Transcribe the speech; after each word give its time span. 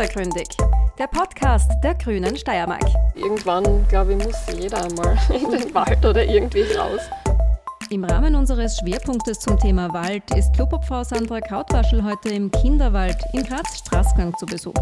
Hintergründig, 0.00 0.48
der 0.98 1.08
Podcast 1.08 1.70
der 1.84 1.94
Grünen 1.94 2.34
Steiermark. 2.34 2.86
Irgendwann, 3.14 3.86
glaube 3.88 4.14
ich, 4.14 4.24
muss 4.24 4.34
jeder 4.58 4.82
einmal 4.82 5.18
in 5.28 5.50
den 5.50 5.74
Wald 5.74 6.02
oder 6.06 6.24
irgendwie 6.24 6.62
raus. 6.72 7.02
Im 7.92 8.04
Rahmen 8.04 8.36
unseres 8.36 8.78
Schwerpunktes 8.78 9.40
zum 9.40 9.58
Thema 9.58 9.92
Wald 9.92 10.22
ist 10.36 10.54
Klubobfrau 10.54 11.02
Sandra 11.02 11.40
Krautwaschel 11.40 12.04
heute 12.04 12.28
im 12.28 12.48
Kinderwald 12.48 13.16
in 13.32 13.42
Graz-Straßgang 13.42 14.32
zu 14.38 14.46
Besuch. 14.46 14.74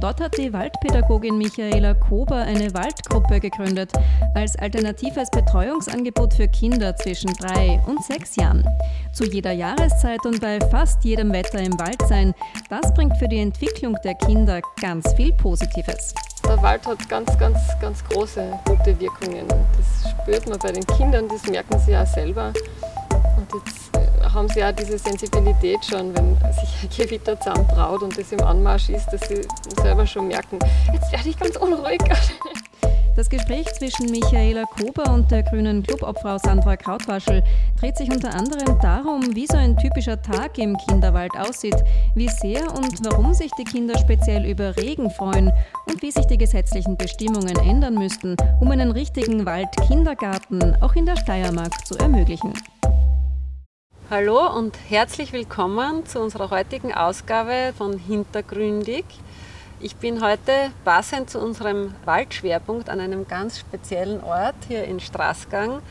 Dort 0.00 0.18
hat 0.18 0.38
die 0.38 0.50
Waldpädagogin 0.50 1.36
Michaela 1.36 1.92
Kober 1.92 2.36
eine 2.36 2.72
Waldgruppe 2.72 3.38
gegründet 3.38 3.92
als 4.34 4.56
alternatives 4.56 5.28
Betreuungsangebot 5.30 6.32
für 6.32 6.48
Kinder 6.48 6.96
zwischen 6.96 7.34
drei 7.34 7.82
und 7.86 8.02
sechs 8.02 8.34
Jahren. 8.36 8.66
Zu 9.12 9.24
jeder 9.24 9.52
Jahreszeit 9.52 10.24
und 10.24 10.40
bei 10.40 10.58
fast 10.70 11.04
jedem 11.04 11.34
Wetter 11.34 11.60
im 11.60 11.78
Wald 11.78 12.00
sein, 12.08 12.32
das 12.70 12.94
bringt 12.94 13.18
für 13.18 13.28
die 13.28 13.40
Entwicklung 13.40 13.94
der 14.02 14.14
Kinder 14.14 14.62
ganz 14.80 15.12
viel 15.12 15.34
Positives. 15.34 16.14
Der 16.46 16.62
Wald 16.62 16.86
hat 16.86 17.08
ganz, 17.08 17.38
ganz, 17.38 17.58
ganz 17.80 18.04
große 18.04 18.52
gute 18.66 19.00
Wirkungen. 19.00 19.46
Das 19.48 20.10
spürt 20.10 20.48
man 20.48 20.58
bei 20.58 20.72
den 20.72 20.86
Kindern, 20.86 21.28
das 21.28 21.46
merken 21.50 21.78
sie 21.78 21.96
auch 21.96 22.06
selber. 22.06 22.52
Und 23.36 23.48
jetzt 23.54 23.96
äh, 23.96 24.24
haben 24.24 24.48
sie 24.48 24.62
auch 24.62 24.72
diese 24.72 24.98
Sensibilität 24.98 25.84
schon, 25.84 26.14
wenn 26.16 26.36
sich 26.52 26.82
ein 26.82 26.88
Gewitter 26.96 27.38
zusammenbraut 27.40 28.02
und 28.02 28.18
das 28.18 28.30
im 28.32 28.42
Anmarsch 28.42 28.90
ist, 28.90 29.06
dass 29.06 29.22
sie 29.28 29.46
selber 29.82 30.06
schon 30.06 30.28
merken, 30.28 30.58
jetzt 30.92 31.12
werde 31.12 31.28
ich 31.28 31.38
ganz 31.38 31.56
unruhig. 31.56 32.00
Das 33.16 33.30
Gespräch 33.30 33.72
zwischen 33.74 34.10
Michaela 34.10 34.64
Kober 34.64 35.12
und 35.12 35.30
der 35.30 35.44
grünen 35.44 35.84
Clubobfrau 35.84 36.36
Sandra 36.36 36.76
Krautwaschel 36.76 37.44
dreht 37.78 37.96
sich 37.96 38.10
unter 38.10 38.34
anderem 38.34 38.76
darum, 38.80 39.36
wie 39.36 39.46
so 39.46 39.56
ein 39.56 39.76
typischer 39.76 40.20
Tag 40.20 40.58
im 40.58 40.76
Kinderwald 40.76 41.30
aussieht, 41.36 41.76
wie 42.16 42.28
sehr 42.28 42.74
und 42.74 43.04
warum 43.04 43.32
sich 43.32 43.52
die 43.52 43.62
Kinder 43.62 43.96
speziell 43.98 44.44
über 44.44 44.76
Regen 44.76 45.10
freuen 45.10 45.52
und 45.86 46.02
wie 46.02 46.10
sich 46.10 46.26
die 46.26 46.38
gesetzlichen 46.38 46.96
Bestimmungen 46.96 47.56
ändern 47.56 47.94
müssten, 47.94 48.36
um 48.60 48.72
einen 48.72 48.90
richtigen 48.90 49.46
Waldkindergarten 49.46 50.82
auch 50.82 50.96
in 50.96 51.06
der 51.06 51.16
Steiermark 51.16 51.86
zu 51.86 51.96
ermöglichen. 51.96 52.52
Hallo 54.10 54.58
und 54.58 54.76
herzlich 54.88 55.32
willkommen 55.32 56.04
zu 56.04 56.18
unserer 56.18 56.50
heutigen 56.50 56.92
Ausgabe 56.92 57.72
von 57.78 57.96
Hintergründig. 57.96 59.04
Ich 59.84 59.96
bin 59.96 60.24
heute 60.24 60.70
passend 60.82 61.28
zu 61.28 61.38
unserem 61.38 61.94
Waldschwerpunkt 62.06 62.88
an 62.88 63.00
einem 63.00 63.28
ganz 63.28 63.58
speziellen 63.58 64.24
Ort 64.24 64.54
hier 64.66 64.84
in 64.84 64.98
Straßgang 64.98 65.82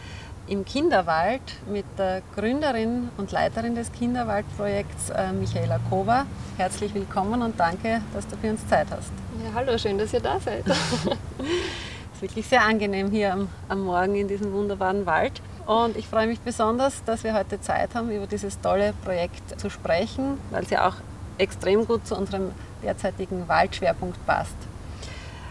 im 0.48 0.66
Kinderwald 0.66 1.44
mit 1.72 1.86
der 2.00 2.24
Gründerin 2.36 3.10
und 3.18 3.32
Leiterin 3.32 3.76
des 3.76 3.92
Kinderwaldprojekts 3.92 5.12
äh, 5.12 5.32
Michaela 5.32 5.80
Kova. 5.92 6.26
Herzlich 6.58 6.96
willkommen 6.96 7.44
und 7.44 7.60
danke, 7.60 8.02
dass 8.16 8.28
du 8.28 8.36
für 8.36 8.50
uns 8.50 8.68
Zeit 8.68 8.88
hast. 8.90 9.12
Ja, 9.46 9.52
hallo, 9.54 9.78
schön, 9.78 10.00
dass 10.00 10.12
ihr 10.12 10.22
da 10.22 10.40
seid. 10.40 10.68
es 10.68 10.76
ist 12.16 12.22
wirklich 12.22 12.48
sehr 12.48 12.64
angenehm 12.64 13.12
hier 13.12 13.34
am, 13.34 13.48
am 13.70 13.82
Morgen 13.82 14.16
in 14.16 14.28
diesem 14.28 14.54
wunderbaren 14.54 15.06
Wald. 15.06 15.40
Und 15.68 15.98
ich 15.98 16.08
freue 16.08 16.26
mich 16.26 16.40
besonders, 16.40 17.04
dass 17.04 17.24
wir 17.24 17.36
heute 17.36 17.62
Zeit 17.62 17.94
haben, 17.94 18.10
über 18.10 18.26
dieses 18.26 18.60
tolle 18.60 18.96
Projekt 19.06 19.62
zu 19.62 19.70
sprechen, 19.70 20.40
weil 20.50 20.64
es 20.64 20.72
ja 20.72 20.88
auch 20.88 20.96
extrem 21.38 21.86
gut 21.86 22.08
zu 22.08 22.18
unserem 22.18 22.54
derzeitigen 22.84 23.48
Waldschwerpunkt 23.48 24.24
passt. 24.26 24.56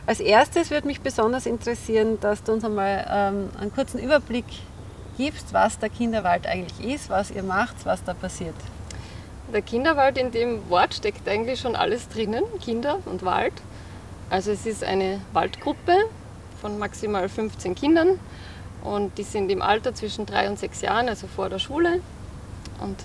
Als 0.06 0.20
erstes 0.20 0.70
würde 0.70 0.86
mich 0.86 1.00
besonders 1.00 1.46
interessieren, 1.46 2.18
dass 2.20 2.42
du 2.42 2.52
uns 2.52 2.64
einmal 2.64 3.06
ähm, 3.08 3.50
einen 3.60 3.72
kurzen 3.72 3.98
Überblick 3.98 4.44
gibst, 5.16 5.52
was 5.52 5.78
der 5.78 5.90
Kinderwald 5.90 6.46
eigentlich 6.46 6.94
ist, 6.94 7.08
was 7.08 7.30
ihr 7.30 7.42
macht, 7.42 7.84
was 7.84 8.02
da 8.02 8.14
passiert. 8.14 8.54
Der 9.52 9.62
Kinderwald, 9.62 10.18
in 10.18 10.30
dem 10.30 10.68
Wort 10.70 10.94
steckt 10.94 11.28
eigentlich 11.28 11.60
schon 11.60 11.76
alles 11.76 12.08
drinnen, 12.08 12.42
Kinder 12.60 12.98
und 13.04 13.24
Wald. 13.24 13.52
Also 14.30 14.50
es 14.50 14.66
ist 14.66 14.82
eine 14.82 15.20
Waldgruppe 15.32 15.94
von 16.60 16.78
maximal 16.78 17.28
15 17.28 17.74
Kindern 17.74 18.18
und 18.82 19.18
die 19.18 19.24
sind 19.24 19.50
im 19.50 19.62
Alter 19.62 19.94
zwischen 19.94 20.26
drei 20.26 20.48
und 20.48 20.58
sechs 20.58 20.80
Jahren, 20.80 21.08
also 21.08 21.26
vor 21.26 21.48
der 21.48 21.58
Schule. 21.58 22.00
Und 22.80 22.96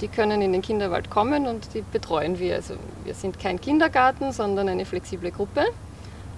die 0.00 0.08
können 0.08 0.42
in 0.42 0.52
den 0.52 0.62
Kinderwald 0.62 1.10
kommen 1.10 1.46
und 1.46 1.74
die 1.74 1.82
betreuen 1.82 2.38
wir. 2.38 2.56
Also 2.56 2.74
wir 3.04 3.14
sind 3.14 3.38
kein 3.38 3.60
Kindergarten, 3.60 4.32
sondern 4.32 4.68
eine 4.68 4.84
flexible 4.84 5.30
Gruppe. 5.30 5.64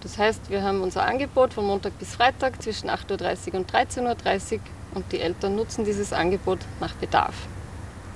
Das 0.02 0.16
heißt, 0.16 0.50
wir 0.50 0.62
haben 0.62 0.82
unser 0.82 1.04
Angebot 1.04 1.54
von 1.54 1.66
Montag 1.66 1.98
bis 1.98 2.14
Freitag 2.14 2.62
zwischen 2.62 2.88
8.30 2.88 3.52
Uhr 3.52 3.58
und 3.58 3.72
13.30 3.72 4.54
Uhr 4.54 4.60
und 4.94 5.12
die 5.12 5.20
Eltern 5.20 5.56
nutzen 5.56 5.84
dieses 5.84 6.12
Angebot 6.12 6.60
nach 6.80 6.94
Bedarf. 6.94 7.34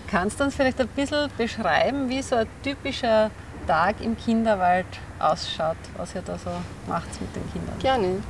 Kannst 0.08 0.38
du 0.38 0.44
uns 0.44 0.54
vielleicht 0.54 0.80
ein 0.80 0.88
bisschen 0.88 1.30
beschreiben, 1.36 2.08
wie 2.08 2.22
so 2.22 2.36
ein 2.36 2.46
typischer 2.62 3.30
Tag 3.66 3.96
im 4.00 4.16
Kinderwald 4.16 4.86
ausschaut, 5.18 5.76
was 5.96 6.14
ihr 6.14 6.22
da 6.22 6.38
so 6.38 6.50
macht 6.86 7.20
mit 7.20 7.34
den 7.34 7.52
Kindern? 7.52 7.78
Gerne. 7.78 8.22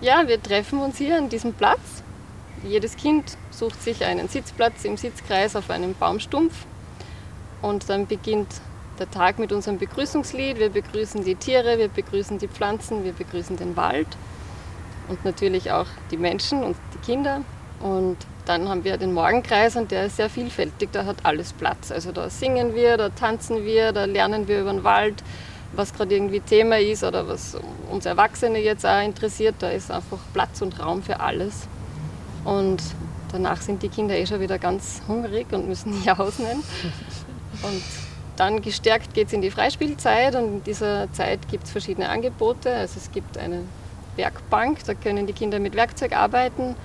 Ja, 0.00 0.26
wir 0.26 0.42
treffen 0.42 0.80
uns 0.80 0.98
hier 0.98 1.16
an 1.16 1.28
diesem 1.28 1.54
Platz. 1.54 2.02
Jedes 2.64 2.96
Kind 2.96 3.36
sucht 3.52 3.82
sich 3.82 4.04
einen 4.04 4.28
Sitzplatz 4.28 4.84
im 4.84 4.96
Sitzkreis 4.96 5.56
auf 5.56 5.70
einem 5.70 5.94
Baumstumpf 5.94 6.66
und 7.60 7.88
dann 7.88 8.06
beginnt 8.06 8.48
der 8.98 9.10
Tag 9.10 9.38
mit 9.38 9.52
unserem 9.52 9.78
Begrüßungslied. 9.78 10.58
Wir 10.58 10.70
begrüßen 10.70 11.24
die 11.24 11.34
Tiere, 11.34 11.78
wir 11.78 11.88
begrüßen 11.88 12.38
die 12.38 12.48
Pflanzen, 12.48 13.04
wir 13.04 13.12
begrüßen 13.12 13.56
den 13.56 13.76
Wald 13.76 14.08
und 15.08 15.24
natürlich 15.24 15.70
auch 15.70 15.86
die 16.10 16.16
Menschen 16.16 16.62
und 16.62 16.76
die 16.94 16.98
Kinder. 16.98 17.42
Und 17.80 18.16
dann 18.44 18.68
haben 18.68 18.84
wir 18.84 18.96
den 18.96 19.12
Morgenkreis 19.12 19.76
und 19.76 19.90
der 19.90 20.06
ist 20.06 20.16
sehr 20.16 20.30
vielfältig, 20.30 20.90
da 20.92 21.04
hat 21.04 21.24
alles 21.24 21.52
Platz. 21.52 21.90
Also 21.90 22.12
da 22.12 22.30
singen 22.30 22.74
wir, 22.74 22.96
da 22.96 23.08
tanzen 23.08 23.64
wir, 23.64 23.92
da 23.92 24.04
lernen 24.04 24.48
wir 24.48 24.60
über 24.60 24.72
den 24.72 24.84
Wald, 24.84 25.22
was 25.72 25.92
gerade 25.92 26.14
irgendwie 26.14 26.40
Thema 26.40 26.78
ist 26.78 27.02
oder 27.02 27.26
was 27.26 27.56
uns 27.90 28.06
Erwachsene 28.06 28.58
jetzt 28.58 28.86
auch 28.86 29.02
interessiert. 29.02 29.56
Da 29.60 29.70
ist 29.70 29.90
einfach 29.90 30.18
Platz 30.32 30.60
und 30.62 30.78
Raum 30.80 31.02
für 31.02 31.20
alles. 31.20 31.66
Und 32.44 32.82
danach 33.32 33.60
sind 33.60 33.82
die 33.82 33.88
Kinder 33.88 34.16
eh 34.16 34.26
schon 34.26 34.40
wieder 34.40 34.58
ganz 34.58 35.02
hungrig 35.08 35.52
und 35.52 35.68
müssen 35.68 36.02
jausen. 36.04 36.46
Und 37.62 37.82
dann 38.36 38.62
gestärkt 38.62 39.14
geht 39.14 39.28
es 39.28 39.32
in 39.32 39.42
die 39.42 39.50
Freispielzeit 39.50 40.34
und 40.34 40.44
in 40.44 40.64
dieser 40.64 41.12
Zeit 41.12 41.48
gibt 41.50 41.64
es 41.64 41.70
verschiedene 41.70 42.08
Angebote. 42.08 42.74
Also 42.74 42.98
es 42.98 43.10
gibt 43.12 43.38
eine 43.38 43.60
Werkbank, 44.16 44.84
da 44.84 44.94
können 44.94 45.26
die 45.26 45.32
Kinder 45.32 45.58
mit 45.58 45.74
Werkzeug 45.74 46.16
arbeiten. 46.16 46.76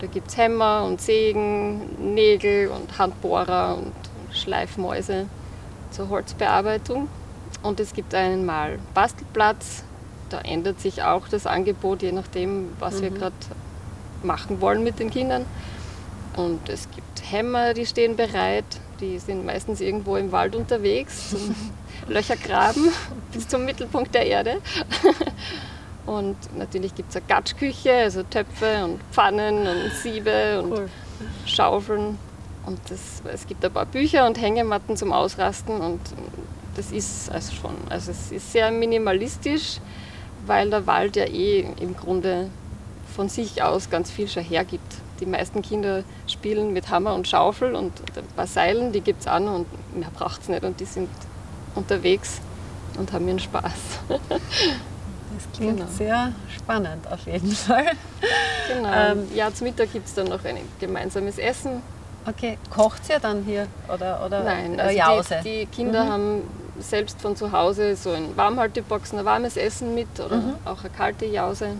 Da 0.00 0.06
gibt 0.06 0.28
es 0.28 0.36
Hämmer 0.36 0.84
und 0.84 1.00
Sägen, 1.00 2.14
Nägel 2.14 2.68
und 2.68 2.98
Handbohrer 2.98 3.78
und 3.78 3.92
Schleifmäuse 4.36 5.26
zur 5.90 6.08
Holzbearbeitung. 6.08 7.08
Und 7.62 7.78
es 7.78 7.92
gibt 7.92 8.14
einen 8.14 8.44
Mal 8.44 8.78
Bastelplatz. 8.94 9.84
Da 10.28 10.40
ändert 10.40 10.80
sich 10.80 11.02
auch 11.02 11.28
das 11.28 11.46
Angebot, 11.46 12.02
je 12.02 12.10
nachdem, 12.10 12.70
was 12.80 12.96
mhm. 12.96 13.02
wir 13.02 13.10
gerade 13.10 13.34
machen 14.22 14.60
wollen 14.60 14.82
mit 14.82 14.98
den 14.98 15.10
Kindern. 15.10 15.44
Und 16.36 16.68
es 16.68 16.88
gibt 16.90 17.30
Hämmer, 17.30 17.74
die 17.74 17.86
stehen 17.86 18.16
bereit. 18.16 18.64
Die 19.00 19.18
sind 19.18 19.44
meistens 19.44 19.80
irgendwo 19.80 20.16
im 20.16 20.32
Wald 20.32 20.54
unterwegs, 20.54 21.30
zum 21.30 21.54
Löcher 22.08 22.36
graben 22.36 22.88
bis 23.32 23.48
zum 23.48 23.64
Mittelpunkt 23.64 24.14
der 24.14 24.26
Erde. 24.26 24.58
Und 26.06 26.36
natürlich 26.56 26.94
gibt 26.94 27.10
es 27.10 27.16
eine 27.16 27.26
Gatschküche, 27.26 27.92
also 27.92 28.22
Töpfe 28.24 28.84
und 28.84 29.00
Pfannen 29.12 29.66
und 29.68 29.92
Siebe 30.02 30.60
und 30.60 30.72
cool. 30.72 30.88
Schaufeln. 31.46 32.18
Und 32.66 32.80
das, 32.90 33.22
es 33.32 33.46
gibt 33.46 33.64
ein 33.64 33.72
paar 33.72 33.86
Bücher 33.86 34.26
und 34.26 34.40
Hängematten 34.40 34.96
zum 34.96 35.12
Ausrasten 35.12 35.80
und 35.80 36.00
das 36.74 36.90
ist 36.90 37.30
also 37.30 37.54
schon, 37.54 37.74
also 37.88 38.10
es 38.10 38.32
ist 38.32 38.52
sehr 38.52 38.70
minimalistisch, 38.70 39.78
weil 40.46 40.70
der 40.70 40.86
Wald 40.86 41.16
ja 41.16 41.24
eh 41.24 41.66
im 41.80 41.96
Grunde 41.96 42.48
von 43.14 43.28
sich 43.28 43.62
aus 43.62 43.90
ganz 43.90 44.10
viel 44.10 44.28
schon 44.28 44.44
hergibt. 44.44 44.94
Die 45.20 45.26
meisten 45.26 45.62
Kinder 45.62 46.02
spielen 46.26 46.72
mit 46.72 46.90
Hammer 46.90 47.14
und 47.14 47.28
Schaufel 47.28 47.74
und 47.74 47.92
ein 48.16 48.26
paar 48.34 48.46
Seilen, 48.46 48.92
die 48.92 49.00
gibt 49.00 49.20
es 49.20 49.26
an 49.26 49.46
und 49.48 49.66
mehr 49.96 50.10
braucht 50.14 50.42
es 50.42 50.48
nicht 50.48 50.64
und 50.64 50.80
die 50.80 50.84
sind 50.84 51.08
unterwegs 51.74 52.40
und 52.98 53.12
haben 53.12 53.26
ihren 53.28 53.38
Spaß. 53.38 53.72
Das 55.34 55.56
klingt 55.56 55.78
genau. 55.78 55.90
sehr 55.90 56.32
spannend 56.54 57.10
auf 57.10 57.26
jeden 57.26 57.52
Fall. 57.52 57.86
Genau. 58.68 58.92
Ähm, 58.92 59.28
ja, 59.34 59.52
zum 59.52 59.66
Mittag 59.66 59.92
gibt 59.92 60.06
es 60.06 60.14
dann 60.14 60.28
noch 60.28 60.44
ein 60.44 60.58
gemeinsames 60.78 61.38
Essen. 61.38 61.82
Okay, 62.26 62.58
kocht 62.70 63.08
ihr 63.08 63.18
dann 63.18 63.42
hier 63.42 63.66
oder, 63.92 64.24
oder 64.24 64.44
Nein, 64.44 64.78
also 64.78 64.96
Jause? 64.96 65.40
Die, 65.44 65.60
die 65.60 65.66
Kinder 65.66 66.04
mhm. 66.04 66.08
haben 66.08 66.42
selbst 66.78 67.20
von 67.20 67.36
zu 67.36 67.52
Hause 67.52 67.96
so 67.96 68.10
ein 68.10 68.36
Warmhalteboxen, 68.36 69.18
ein 69.18 69.24
warmes 69.24 69.56
Essen 69.56 69.94
mit 69.94 70.20
oder 70.20 70.36
mhm. 70.36 70.54
auch 70.64 70.80
eine 70.80 70.90
kalte 70.90 71.26
Jause. 71.26 71.76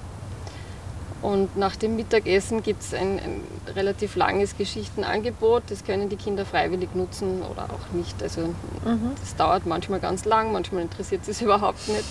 Und 1.22 1.56
nach 1.56 1.76
dem 1.76 1.94
Mittagessen 1.94 2.64
gibt 2.64 2.82
es 2.82 2.94
ein, 2.94 3.20
ein, 3.20 3.40
relativ 3.76 4.16
langes 4.16 4.56
Geschichtenangebot. 4.58 5.62
Das 5.68 5.84
können 5.84 6.08
die 6.08 6.16
Kinder 6.16 6.44
freiwillig 6.44 6.94
nutzen 6.94 7.42
oder 7.42 7.64
auch 7.64 7.94
nicht. 7.94 8.20
Also 8.20 8.40
mhm. 8.84 9.12
das 9.20 9.36
dauert 9.36 9.64
manchmal 9.64 10.00
ganz 10.00 10.24
lang, 10.24 10.52
manchmal 10.52 10.82
interessiert 10.82 11.22
es 11.28 11.40
überhaupt 11.42 11.86
nicht. 11.88 12.04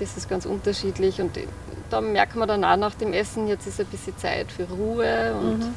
Das 0.00 0.16
ist 0.16 0.28
ganz 0.28 0.44
unterschiedlich 0.44 1.20
und 1.20 1.38
da 1.88 2.00
merkt 2.00 2.34
man 2.34 2.48
dann 2.48 2.64
auch 2.64 2.76
nach 2.76 2.94
dem 2.94 3.12
Essen, 3.12 3.46
jetzt 3.46 3.66
ist 3.68 3.78
ein 3.78 3.86
bisschen 3.86 4.16
Zeit 4.16 4.50
für 4.50 4.64
Ruhe 4.64 5.34
und 5.40 5.58
mhm. 5.58 5.74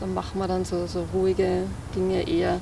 dann 0.00 0.14
machen 0.14 0.40
wir 0.40 0.48
dann 0.48 0.64
so, 0.64 0.86
so 0.86 1.04
ruhige 1.14 1.62
Dinge 1.94 2.28
eher. 2.28 2.60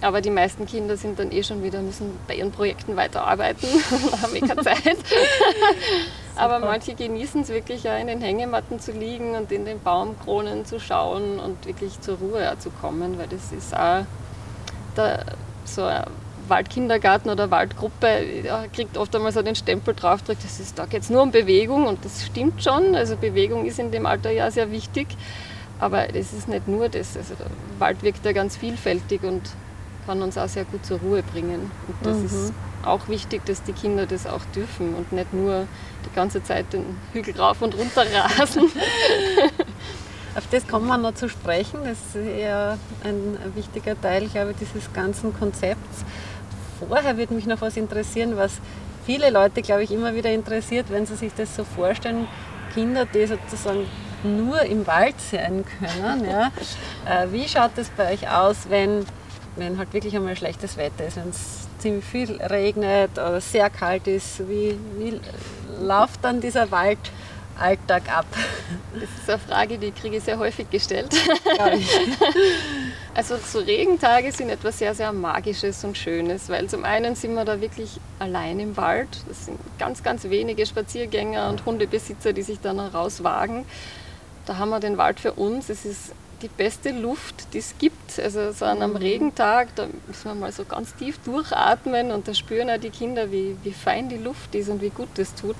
Aber 0.00 0.20
die 0.20 0.30
meisten 0.30 0.66
Kinder 0.66 0.96
sind 0.96 1.20
dann 1.20 1.30
eh 1.30 1.44
schon 1.44 1.62
wieder, 1.62 1.80
müssen 1.80 2.18
bei 2.26 2.34
ihren 2.34 2.50
Projekten 2.50 2.96
weiterarbeiten 2.96 3.68
und 3.90 4.22
haben 4.22 4.34
eh 4.34 4.40
keine 4.40 4.62
Zeit. 4.62 4.96
Aber 6.36 6.58
manche 6.60 6.94
genießen 6.94 7.42
es 7.42 7.48
wirklich 7.48 7.82
ja 7.82 7.96
in 7.96 8.06
den 8.06 8.20
Hängematten 8.20 8.80
zu 8.80 8.92
liegen 8.92 9.34
und 9.34 9.52
in 9.52 9.64
den 9.64 9.80
Baumkronen 9.80 10.64
zu 10.64 10.80
schauen 10.80 11.38
und 11.38 11.66
wirklich 11.66 12.00
zur 12.00 12.18
Ruhe 12.18 12.54
zu 12.58 12.70
kommen, 12.70 13.18
weil 13.18 13.28
das 13.28 13.52
ist 13.52 13.76
auch 13.76 14.06
der, 14.96 15.24
so 15.64 15.84
ein 15.84 16.04
Waldkindergarten 16.48 17.30
oder 17.30 17.50
Waldgruppe 17.50 18.24
ja, 18.44 18.64
kriegt 18.72 18.96
oft 18.96 19.14
einmal 19.14 19.32
so 19.32 19.42
den 19.42 19.54
Stempel 19.54 19.94
drauf, 19.94 20.22
das 20.22 20.38
ist, 20.58 20.78
da 20.78 20.86
geht 20.86 21.02
es 21.02 21.10
nur 21.10 21.22
um 21.22 21.30
Bewegung 21.30 21.86
und 21.86 22.04
das 22.04 22.24
stimmt 22.24 22.62
schon. 22.62 22.94
Also 22.94 23.16
Bewegung 23.16 23.64
ist 23.64 23.78
in 23.78 23.90
dem 23.90 24.06
Alter 24.06 24.30
ja 24.30 24.50
sehr 24.50 24.70
wichtig. 24.70 25.08
Aber 25.78 26.06
das 26.06 26.32
ist 26.32 26.48
nicht 26.48 26.68
nur 26.68 26.88
das. 26.88 27.16
Also 27.16 27.34
der 27.34 27.46
Wald 27.78 28.02
wirkt 28.02 28.24
ja 28.24 28.32
ganz 28.32 28.56
vielfältig 28.56 29.22
und 29.24 29.42
kann 30.06 30.22
uns 30.22 30.38
auch 30.38 30.48
sehr 30.48 30.64
gut 30.64 30.84
zur 30.84 30.98
Ruhe 31.00 31.22
bringen. 31.22 31.70
Und 31.88 31.96
das 32.02 32.16
mhm. 32.16 32.24
ist 32.26 32.52
auch 32.84 33.08
wichtig, 33.08 33.44
dass 33.46 33.62
die 33.62 33.72
Kinder 33.72 34.06
das 34.06 34.26
auch 34.26 34.44
dürfen 34.54 34.94
und 34.94 35.12
nicht 35.12 35.32
nur 35.32 35.66
die 36.04 36.14
ganze 36.14 36.42
Zeit 36.42 36.72
den 36.72 36.96
Hügel 37.12 37.38
rauf 37.38 37.62
und 37.62 37.76
runter 37.76 38.04
rasen. 38.12 38.64
Auf 40.34 40.46
das 40.50 40.66
kommen 40.66 40.86
wir 40.86 40.96
noch 40.96 41.14
zu 41.14 41.28
sprechen. 41.28 41.80
Das 41.84 41.98
ist 42.14 42.40
ja 42.40 42.78
ein, 43.04 43.38
wichtiger 43.54 44.00
Teil, 44.00 44.28
glaube 44.28 44.52
ich, 44.52 44.56
dieses 44.56 44.92
ganzen 44.92 45.34
Konzepts. 45.38 46.04
Vorher 46.88 47.18
würde 47.18 47.34
mich 47.34 47.46
noch 47.46 47.60
was 47.60 47.76
interessieren, 47.76 48.36
was 48.36 48.52
viele 49.04 49.30
Leute, 49.30 49.60
glaube 49.60 49.82
ich, 49.82 49.90
immer 49.90 50.14
wieder 50.14 50.30
interessiert, 50.30 50.86
wenn 50.88 51.04
sie 51.04 51.16
sich 51.16 51.34
das 51.34 51.54
so 51.54 51.64
vorstellen. 51.64 52.26
Kinder, 52.72 53.04
die 53.04 53.26
sozusagen 53.26 53.86
nur 54.22 54.62
im 54.62 54.86
Wald 54.86 55.20
sein 55.20 55.64
können. 55.78 56.24
Ja. 56.24 56.50
Äh, 57.04 57.32
wie 57.32 57.48
schaut 57.48 57.72
es 57.78 57.90
bei 57.90 58.12
euch 58.12 58.30
aus, 58.30 58.68
wenn, 58.68 59.04
wenn 59.56 59.78
halt 59.78 59.92
wirklich 59.92 60.14
einmal 60.16 60.36
schlechtes 60.36 60.76
Wetter 60.76 61.06
ist, 61.06 61.16
wenn 61.16 61.28
es 61.28 61.68
ziemlich 61.78 62.04
viel 62.04 62.40
regnet 62.42 63.12
oder 63.12 63.40
sehr 63.40 63.70
kalt 63.70 64.06
ist? 64.06 64.48
Wie, 64.48 64.78
wie 64.96 65.20
läuft 65.80 66.24
dann 66.24 66.40
dieser 66.40 66.70
Wald? 66.70 66.98
Alltag 67.58 68.02
ab? 68.10 68.26
Das 68.94 69.02
ist 69.02 69.28
eine 69.28 69.38
Frage, 69.38 69.78
die 69.78 69.92
kriege 69.92 70.16
ich 70.16 70.24
sehr 70.24 70.38
häufig 70.38 70.68
gestellt. 70.70 71.14
Also 73.14 73.36
so 73.36 73.58
Regentage 73.58 74.32
sind 74.32 74.48
etwas 74.48 74.78
sehr, 74.78 74.94
sehr 74.94 75.12
Magisches 75.12 75.84
und 75.84 75.98
Schönes, 75.98 76.48
weil 76.48 76.66
zum 76.68 76.82
einen 76.84 77.14
sind 77.14 77.34
wir 77.34 77.44
da 77.44 77.60
wirklich 77.60 78.00
allein 78.18 78.58
im 78.58 78.74
Wald. 78.78 79.08
Das 79.28 79.44
sind 79.44 79.58
ganz, 79.78 80.02
ganz 80.02 80.24
wenige 80.24 80.64
Spaziergänger 80.64 81.50
und 81.50 81.66
Hundebesitzer, 81.66 82.32
die 82.32 82.40
sich 82.40 82.60
dann 82.60 82.80
rauswagen. 82.80 83.66
Da 84.46 84.56
haben 84.56 84.70
wir 84.70 84.80
den 84.80 84.96
Wald 84.96 85.20
für 85.20 85.34
uns. 85.34 85.68
Es 85.68 85.84
ist 85.84 86.14
die 86.42 86.48
beste 86.48 86.90
Luft, 86.90 87.54
die 87.54 87.58
es 87.58 87.74
gibt. 87.78 88.18
Also 88.18 88.52
so 88.52 88.64
an 88.64 88.82
einem 88.82 88.90
mhm. 88.90 88.96
Regentag, 88.96 89.74
da 89.76 89.86
müssen 90.06 90.24
wir 90.24 90.34
mal 90.34 90.52
so 90.52 90.64
ganz 90.64 90.94
tief 90.96 91.18
durchatmen 91.20 92.10
und 92.10 92.28
da 92.28 92.34
spüren 92.34 92.68
auch 92.70 92.78
die 92.78 92.90
Kinder, 92.90 93.30
wie, 93.30 93.56
wie 93.62 93.72
fein 93.72 94.08
die 94.08 94.18
Luft 94.18 94.54
ist 94.54 94.68
und 94.68 94.82
wie 94.82 94.90
gut 94.90 95.08
das 95.14 95.34
tut. 95.34 95.56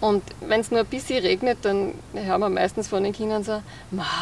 Und 0.00 0.22
wenn 0.40 0.60
es 0.60 0.70
nur 0.70 0.80
ein 0.80 0.86
bisschen 0.86 1.24
regnet, 1.24 1.58
dann 1.62 1.94
hören 2.14 2.40
wir 2.40 2.48
meistens 2.48 2.86
von 2.86 3.02
den 3.02 3.12
Kindern 3.12 3.42
so, 3.42 3.60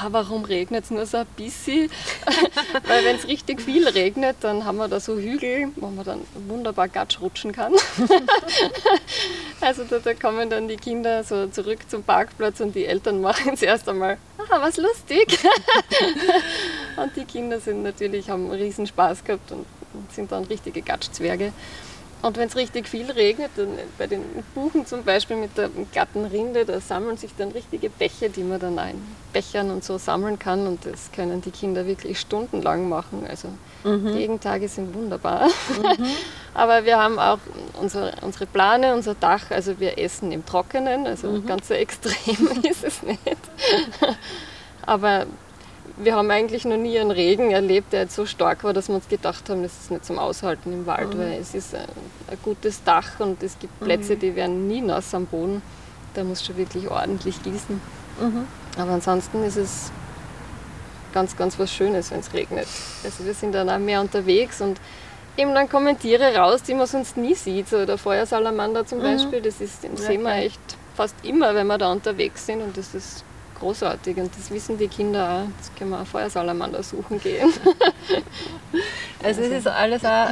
warum 0.08 0.44
regnet 0.44 0.84
es 0.84 0.90
nur 0.90 1.04
so 1.04 1.18
ein 1.18 1.26
bisschen? 1.36 1.90
Weil 2.86 3.04
wenn 3.04 3.16
es 3.16 3.28
richtig 3.28 3.60
viel 3.60 3.86
regnet, 3.86 4.36
dann 4.40 4.64
haben 4.64 4.78
wir 4.78 4.88
da 4.88 5.00
so 5.00 5.16
Hügel, 5.16 5.68
wo 5.76 5.88
man 5.88 6.04
dann 6.04 6.20
wunderbar 6.48 6.88
Gatsch 6.88 7.20
rutschen 7.20 7.52
kann. 7.52 7.74
also 9.60 9.84
da, 9.84 9.98
da, 9.98 10.14
kommen 10.14 10.48
dann 10.48 10.66
die 10.66 10.76
Kinder 10.76 11.22
so 11.24 11.46
zurück 11.48 11.80
zum 11.88 12.02
Parkplatz 12.02 12.60
und 12.60 12.74
die 12.74 12.86
Eltern 12.86 13.20
machen 13.20 13.56
zuerst 13.56 13.86
einmal, 13.88 14.16
ah, 14.38 14.60
was 14.60 14.78
lustig. 14.78 15.38
und 16.96 17.14
die 17.16 17.24
Kinder 17.24 17.60
sind 17.60 17.82
natürlich, 17.82 18.30
haben 18.30 18.50
einen 18.50 18.60
riesen 18.60 18.86
Spaß 18.86 19.24
gehabt 19.24 19.52
und 19.52 19.66
sind 20.10 20.32
dann 20.32 20.44
richtige 20.44 20.80
Gatschzwerge. 20.80 21.52
Und 22.22 22.36
wenn 22.38 22.48
es 22.48 22.56
richtig 22.56 22.88
viel 22.88 23.10
regnet, 23.10 23.50
dann 23.56 23.68
bei 23.98 24.06
den 24.06 24.22
Buchen 24.54 24.86
zum 24.86 25.04
Beispiel 25.04 25.36
mit 25.36 25.56
der 25.56 25.68
glatten 25.92 26.24
Rinde, 26.24 26.64
da 26.64 26.80
sammeln 26.80 27.16
sich 27.16 27.30
dann 27.36 27.50
richtige 27.50 27.90
Bäche, 27.90 28.30
die 28.30 28.42
man 28.42 28.58
dann 28.58 28.78
in 28.78 29.02
Bechern 29.32 29.70
und 29.70 29.84
so 29.84 29.98
sammeln 29.98 30.38
kann. 30.38 30.66
Und 30.66 30.86
das 30.86 31.12
können 31.12 31.40
die 31.42 31.50
Kinder 31.50 31.86
wirklich 31.86 32.18
stundenlang 32.18 32.88
machen. 32.88 33.26
Also 33.28 33.48
mhm. 33.84 34.08
Regentage 34.08 34.68
sind 34.68 34.94
wunderbar. 34.94 35.46
Mhm. 35.46 36.06
Aber 36.54 36.84
wir 36.84 36.98
haben 36.98 37.18
auch 37.18 37.38
unsere, 37.80 38.14
unsere 38.22 38.46
Plane, 38.46 38.94
unser 38.94 39.14
Dach, 39.14 39.50
also 39.50 39.78
wir 39.78 39.98
essen 39.98 40.32
im 40.32 40.44
Trockenen, 40.44 41.06
also 41.06 41.28
mhm. 41.28 41.46
ganz 41.46 41.68
so 41.68 41.74
extrem 41.74 42.62
ist 42.62 42.82
es 42.82 43.02
nicht. 43.02 43.20
Aber 44.86 45.26
wir 45.96 46.14
haben 46.14 46.30
eigentlich 46.30 46.64
noch 46.64 46.76
nie 46.76 46.98
einen 46.98 47.10
Regen 47.10 47.50
erlebt, 47.50 47.92
der 47.92 48.02
jetzt 48.02 48.14
so 48.14 48.26
stark 48.26 48.64
war, 48.64 48.72
dass 48.72 48.88
wir 48.88 48.96
uns 48.96 49.08
gedacht 49.08 49.48
haben, 49.48 49.62
das 49.62 49.72
ist 49.72 49.90
nicht 49.90 50.04
zum 50.04 50.18
Aushalten 50.18 50.72
im 50.72 50.86
Wald, 50.86 51.14
mhm. 51.14 51.18
weil 51.18 51.32
es 51.40 51.54
ist 51.54 51.74
ein, 51.74 51.88
ein, 52.30 52.38
gutes 52.42 52.84
Dach 52.84 53.18
und 53.18 53.42
es 53.42 53.58
gibt 53.58 53.80
Plätze, 53.80 54.14
mhm. 54.14 54.20
die 54.20 54.36
werden 54.36 54.68
nie 54.68 54.82
nass 54.82 55.14
am 55.14 55.26
Boden. 55.26 55.62
Da 56.14 56.24
muss 56.24 56.44
schon 56.44 56.56
wirklich 56.56 56.90
ordentlich 56.90 57.42
gießen. 57.42 57.80
Mhm. 58.20 58.46
Aber 58.78 58.92
ansonsten 58.92 59.42
ist 59.42 59.56
es 59.56 59.90
ganz, 61.14 61.36
ganz 61.36 61.58
was 61.58 61.72
Schönes, 61.72 62.10
wenn 62.10 62.20
es 62.20 62.32
regnet. 62.34 62.68
Also 63.02 63.24
wir 63.24 63.32
sind 63.32 63.54
dann 63.54 63.70
auch 63.70 63.78
mehr 63.78 64.00
unterwegs 64.02 64.60
und 64.60 64.78
eben 65.38 65.54
dann 65.54 65.68
kommen 65.68 65.98
Tiere 65.98 66.36
raus, 66.36 66.62
die 66.62 66.74
man 66.74 66.86
sonst 66.86 67.16
nie 67.16 67.34
sieht. 67.34 67.68
So 67.68 67.86
der 67.86 67.96
Feuersalamander 67.96 68.86
zum 68.86 68.98
mhm. 68.98 69.02
Beispiel, 69.02 69.40
das 69.40 69.62
ist, 69.62 69.82
den 69.82 69.96
sehen 69.96 70.22
wir 70.22 70.34
echt 70.34 70.60
fast 70.94 71.14
immer, 71.22 71.54
wenn 71.54 71.66
wir 71.66 71.78
da 71.78 71.90
unterwegs 71.90 72.44
sind 72.44 72.62
und 72.62 72.76
das 72.76 72.94
ist 72.94 73.24
großartig 73.58 74.16
und 74.16 74.30
das 74.36 74.50
wissen 74.50 74.78
die 74.78 74.88
Kinder 74.88 75.28
auch. 75.28 75.56
Jetzt 75.56 75.76
können 75.76 75.90
wir 75.90 76.00
auch 76.00 76.06
Feuersalamander 76.06 76.82
suchen 76.82 77.20
gehen. 77.20 77.52
also 79.22 79.40
es 79.42 79.50
ist 79.50 79.66
alles 79.66 80.04
auch, 80.04 80.28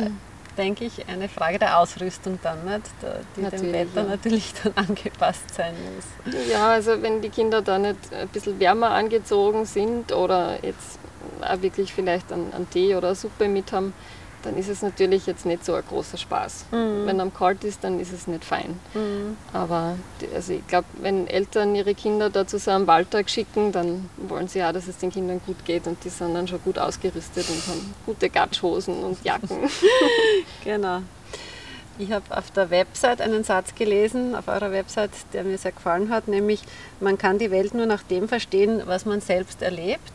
denke 0.56 0.84
ich, 0.84 1.08
eine 1.08 1.28
Frage 1.28 1.58
der 1.58 1.78
Ausrüstung 1.78 2.38
dann, 2.42 2.64
nicht? 2.64 2.90
die 3.36 3.42
natürlich, 3.42 3.62
dem 3.62 3.72
Wetter 3.72 4.02
ja. 4.02 4.08
natürlich 4.08 4.54
dann 4.62 4.72
angepasst 4.88 5.54
sein 5.54 5.74
muss. 5.94 6.34
Ja, 6.50 6.68
also 6.68 7.02
wenn 7.02 7.20
die 7.20 7.30
Kinder 7.30 7.62
da 7.62 7.78
nicht 7.78 7.98
ein 8.12 8.28
bisschen 8.28 8.58
wärmer 8.60 8.90
angezogen 8.90 9.64
sind 9.64 10.12
oder 10.12 10.58
jetzt 10.62 10.98
auch 11.40 11.60
wirklich 11.62 11.92
vielleicht 11.92 12.32
einen, 12.32 12.52
einen 12.52 12.68
Tee 12.70 12.94
oder 12.94 13.08
eine 13.08 13.16
Suppe 13.16 13.48
mit 13.48 13.72
haben, 13.72 13.94
dann 14.44 14.56
ist 14.56 14.68
es 14.68 14.82
natürlich 14.82 15.26
jetzt 15.26 15.46
nicht 15.46 15.64
so 15.64 15.74
ein 15.74 15.82
großer 15.88 16.18
Spaß. 16.18 16.66
Mhm. 16.70 17.06
Wenn 17.06 17.20
am 17.20 17.32
kalt 17.32 17.64
ist, 17.64 17.82
dann 17.82 17.98
ist 17.98 18.12
es 18.12 18.26
nicht 18.26 18.44
fein. 18.44 18.78
Mhm. 18.92 19.36
Aber 19.52 19.96
also 20.34 20.52
ich 20.52 20.66
glaube, 20.66 20.86
wenn 21.00 21.26
Eltern 21.26 21.74
ihre 21.74 21.94
Kinder 21.94 22.30
da 22.30 22.46
zu 22.46 22.58
so 22.58 22.70
einem 22.70 22.86
Waldtag 22.86 23.30
schicken, 23.30 23.72
dann 23.72 24.08
wollen 24.16 24.48
sie 24.48 24.58
ja, 24.58 24.72
dass 24.72 24.86
es 24.86 24.98
den 24.98 25.10
Kindern 25.10 25.40
gut 25.44 25.64
geht 25.64 25.86
und 25.86 26.02
die 26.04 26.10
sind 26.10 26.34
dann 26.34 26.46
schon 26.46 26.62
gut 26.62 26.78
ausgerüstet 26.78 27.48
und 27.48 27.66
haben 27.66 27.94
gute 28.06 28.28
Gatschhosen 28.28 29.02
und 29.02 29.24
Jacken. 29.24 29.58
genau. 30.64 31.00
Ich 31.96 32.10
habe 32.10 32.36
auf 32.36 32.50
der 32.50 32.70
Website 32.70 33.20
einen 33.20 33.44
Satz 33.44 33.74
gelesen, 33.76 34.34
auf 34.34 34.48
eurer 34.48 34.72
Website, 34.72 35.12
der 35.32 35.44
mir 35.44 35.56
sehr 35.58 35.70
gefallen 35.70 36.10
hat, 36.10 36.26
nämlich 36.26 36.62
man 36.98 37.18
kann 37.18 37.38
die 37.38 37.52
Welt 37.52 37.72
nur 37.72 37.86
nach 37.86 38.02
dem 38.02 38.28
verstehen, 38.28 38.82
was 38.86 39.06
man 39.06 39.20
selbst 39.20 39.62
erlebt 39.62 40.13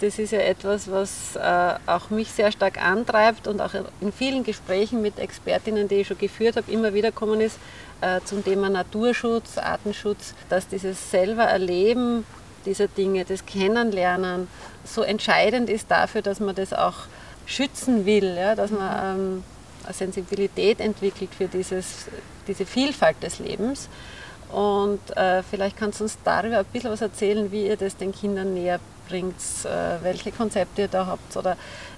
das 0.00 0.18
ist 0.18 0.32
ja 0.32 0.40
etwas, 0.40 0.90
was 0.90 1.36
äh, 1.36 1.74
auch 1.86 2.10
mich 2.10 2.30
sehr 2.30 2.50
stark 2.52 2.82
antreibt 2.82 3.46
und 3.46 3.60
auch 3.60 3.74
in 4.00 4.12
vielen 4.12 4.44
Gesprächen 4.44 5.02
mit 5.02 5.18
Expertinnen, 5.18 5.88
die 5.88 5.96
ich 5.96 6.08
schon 6.08 6.18
geführt 6.18 6.56
habe, 6.56 6.70
immer 6.72 6.94
wieder 6.94 7.12
kommen 7.12 7.40
ist 7.40 7.58
äh, 8.00 8.20
zum 8.24 8.42
Thema 8.42 8.70
Naturschutz, 8.70 9.58
Artenschutz, 9.58 10.34
dass 10.48 10.68
dieses 10.68 11.10
selber 11.10 11.44
Erleben 11.44 12.24
dieser 12.64 12.88
Dinge, 12.88 13.24
das 13.24 13.44
Kennenlernen 13.44 14.48
so 14.84 15.02
entscheidend 15.02 15.68
ist 15.68 15.90
dafür, 15.90 16.22
dass 16.22 16.40
man 16.40 16.54
das 16.54 16.72
auch 16.72 16.94
schützen 17.46 18.06
will, 18.06 18.36
ja, 18.36 18.54
dass 18.54 18.70
man 18.70 19.18
ähm, 19.18 19.44
eine 19.84 19.94
Sensibilität 19.94 20.80
entwickelt 20.80 21.30
für 21.36 21.48
dieses, 21.48 22.06
diese 22.46 22.64
Vielfalt 22.64 23.22
des 23.22 23.38
Lebens. 23.38 23.88
Und 24.50 25.00
äh, 25.16 25.42
vielleicht 25.42 25.76
kannst 25.76 26.00
du 26.00 26.04
uns 26.04 26.18
darüber 26.24 26.58
ein 26.58 26.64
bisschen 26.66 26.90
was 26.90 27.00
erzählen, 27.00 27.52
wie 27.52 27.66
ihr 27.66 27.76
das 27.76 27.96
den 27.96 28.12
Kindern 28.12 28.54
näher 28.54 28.80
bringt, 29.10 29.36
äh, 29.64 30.02
welche 30.02 30.32
Konzepte 30.32 30.82
ihr 30.82 30.88
da 30.88 31.06
habt 31.06 31.36
oder 31.36 31.56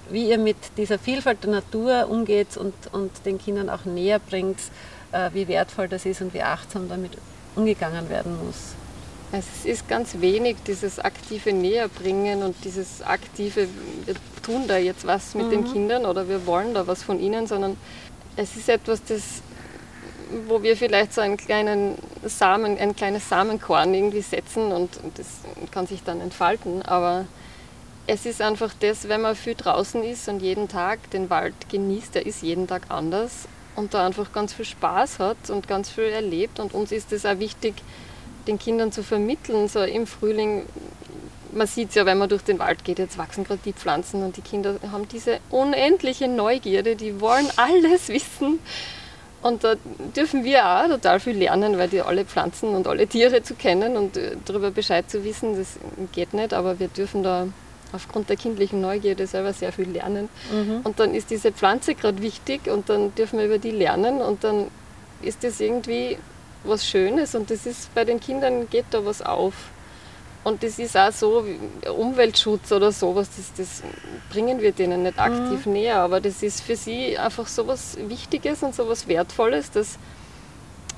wie 0.09 0.29
ihr 0.29 0.37
mit 0.37 0.57
dieser 0.77 0.99
Vielfalt 0.99 1.43
der 1.43 1.51
Natur 1.51 2.07
umgeht 2.09 2.57
und, 2.57 2.73
und 2.91 3.11
den 3.25 3.37
Kindern 3.37 3.69
auch 3.69 3.85
näher 3.85 4.19
bringt, 4.19 4.59
äh, 5.11 5.29
wie 5.33 5.47
wertvoll 5.47 5.87
das 5.87 6.05
ist 6.05 6.21
und 6.21 6.33
wie 6.33 6.41
achtsam 6.41 6.89
damit 6.89 7.11
umgegangen 7.55 8.09
werden 8.09 8.37
muss. 8.45 8.73
Es 9.31 9.65
ist 9.65 9.87
ganz 9.87 10.19
wenig 10.19 10.57
dieses 10.67 10.99
aktive 10.99 11.53
Näherbringen 11.53 12.43
und 12.43 12.55
dieses 12.63 13.01
aktive, 13.01 13.67
wir 14.05 14.15
tun 14.43 14.67
da 14.67 14.77
jetzt 14.77 15.07
was 15.07 15.33
mit 15.33 15.47
mhm. 15.47 15.51
den 15.51 15.71
Kindern 15.71 16.05
oder 16.05 16.27
wir 16.29 16.45
wollen 16.45 16.73
da 16.73 16.85
was 16.85 17.01
von 17.01 17.19
ihnen, 17.19 17.47
sondern 17.47 17.77
es 18.35 18.55
ist 18.55 18.69
etwas, 18.69 19.03
das 19.03 19.41
wo 20.47 20.63
wir 20.63 20.77
vielleicht 20.77 21.13
so 21.13 21.21
einen 21.21 21.37
kleinen 21.37 21.95
Samen, 22.23 22.77
ein 22.77 22.95
kleines 22.95 23.29
Samenkorn 23.29 23.93
irgendwie 23.93 24.21
setzen 24.21 24.71
und, 24.71 24.99
das 25.15 25.27
kann 25.71 25.87
sich 25.87 26.03
dann 26.03 26.21
entfalten. 26.21 26.81
Aber 26.83 27.25
es 28.07 28.25
ist 28.25 28.41
einfach 28.41 28.73
das, 28.79 29.07
wenn 29.07 29.21
man 29.21 29.35
viel 29.35 29.55
draußen 29.55 30.03
ist 30.03 30.27
und 30.27 30.41
jeden 30.41 30.67
Tag 30.67 31.09
den 31.11 31.29
Wald 31.29 31.55
genießt, 31.69 32.15
der 32.15 32.25
ist 32.25 32.41
jeden 32.41 32.67
Tag 32.67 32.83
anders 32.89 33.47
und 33.75 33.93
da 33.93 34.05
einfach 34.05 34.31
ganz 34.33 34.53
viel 34.53 34.65
Spaß 34.65 35.19
hat 35.19 35.49
und 35.49 35.67
ganz 35.67 35.89
viel 35.89 36.05
erlebt. 36.05 36.59
Und 36.59 36.73
uns 36.73 36.91
ist 36.91 37.11
es 37.13 37.25
auch 37.25 37.39
wichtig, 37.39 37.75
den 38.47 38.59
Kindern 38.59 38.91
zu 38.91 39.03
vermitteln, 39.03 39.67
so 39.67 39.81
im 39.81 40.05
Frühling 40.05 40.65
man 41.55 41.67
sieht 41.67 41.89
es 41.89 41.95
ja, 41.95 42.05
wenn 42.05 42.17
man 42.17 42.29
durch 42.29 42.43
den 42.43 42.59
Wald 42.59 42.83
geht, 42.83 42.99
jetzt 42.99 43.17
wachsen 43.17 43.43
gerade 43.43 43.59
die 43.63 43.73
Pflanzen 43.73 44.23
und 44.23 44.37
die 44.37 44.41
Kinder 44.41 44.75
haben 44.91 45.07
diese 45.07 45.39
unendliche 45.49 46.27
Neugierde, 46.27 46.95
die 46.95 47.21
wollen 47.21 47.47
alles 47.55 48.07
wissen. 48.09 48.59
Und 49.43 49.63
da 49.63 49.75
dürfen 50.15 50.45
wir 50.45 50.65
auch 50.65 50.87
total 50.87 51.19
viel 51.19 51.37
lernen, 51.37 51.77
weil 51.77 51.89
die 51.89 52.01
alle 52.01 52.23
Pflanzen 52.23 52.69
und 52.69 52.87
alle 52.87 53.07
Tiere 53.07 53.43
zu 53.43 53.55
kennen 53.55 53.97
und 53.97 54.15
äh, 54.15 54.37
darüber 54.45 54.71
Bescheid 54.71 55.09
zu 55.11 55.23
wissen, 55.25 55.57
das 55.57 55.77
geht 56.13 56.33
nicht, 56.33 56.53
aber 56.53 56.79
wir 56.79 56.87
dürfen 56.87 57.23
da 57.23 57.47
aufgrund 57.91 58.29
der 58.29 58.37
kindlichen 58.37 58.79
Neugierde 58.79 59.27
selber 59.27 59.53
sehr 59.53 59.73
viel 59.73 59.89
lernen. 59.89 60.29
Mhm. 60.51 60.81
Und 60.83 60.99
dann 60.99 61.13
ist 61.13 61.29
diese 61.29 61.51
Pflanze 61.51 61.93
gerade 61.93 62.21
wichtig 62.21 62.67
und 62.67 62.89
dann 62.89 63.13
dürfen 63.15 63.37
wir 63.37 63.45
über 63.45 63.59
die 63.59 63.71
lernen 63.71 64.21
und 64.21 64.43
dann 64.43 64.67
ist 65.21 65.43
das 65.43 65.59
irgendwie 65.59 66.17
was 66.63 66.87
Schönes 66.87 67.35
und 67.35 67.51
das 67.51 67.65
ist 67.65 67.93
bei 67.93 68.05
den 68.05 68.19
Kindern 68.19 68.69
geht 68.69 68.85
da 68.91 69.05
was 69.05 69.21
auf. 69.21 69.53
Und 70.43 70.61
das 70.61 70.77
ist 70.77 70.97
auch 70.97 71.11
so, 71.11 71.45
Umweltschutz 71.95 72.71
oder 72.71 72.91
sowas, 72.91 73.29
das, 73.37 73.53
das 73.55 73.83
bringen 74.29 74.61
wir 74.61 74.73
denen 74.73 75.03
nicht 75.03 75.17
aktiv 75.17 75.65
mhm. 75.65 75.73
näher, 75.73 75.97
aber 75.97 76.19
das 76.19 76.43
ist 76.43 76.61
für 76.61 76.75
sie 76.75 77.17
einfach 77.17 77.47
so 77.47 77.65
was 77.65 77.97
Wichtiges 78.09 78.61
und 78.61 78.75
so 78.75 78.89
was 78.89 79.07
Wertvolles, 79.07 79.71
dass 79.71 79.97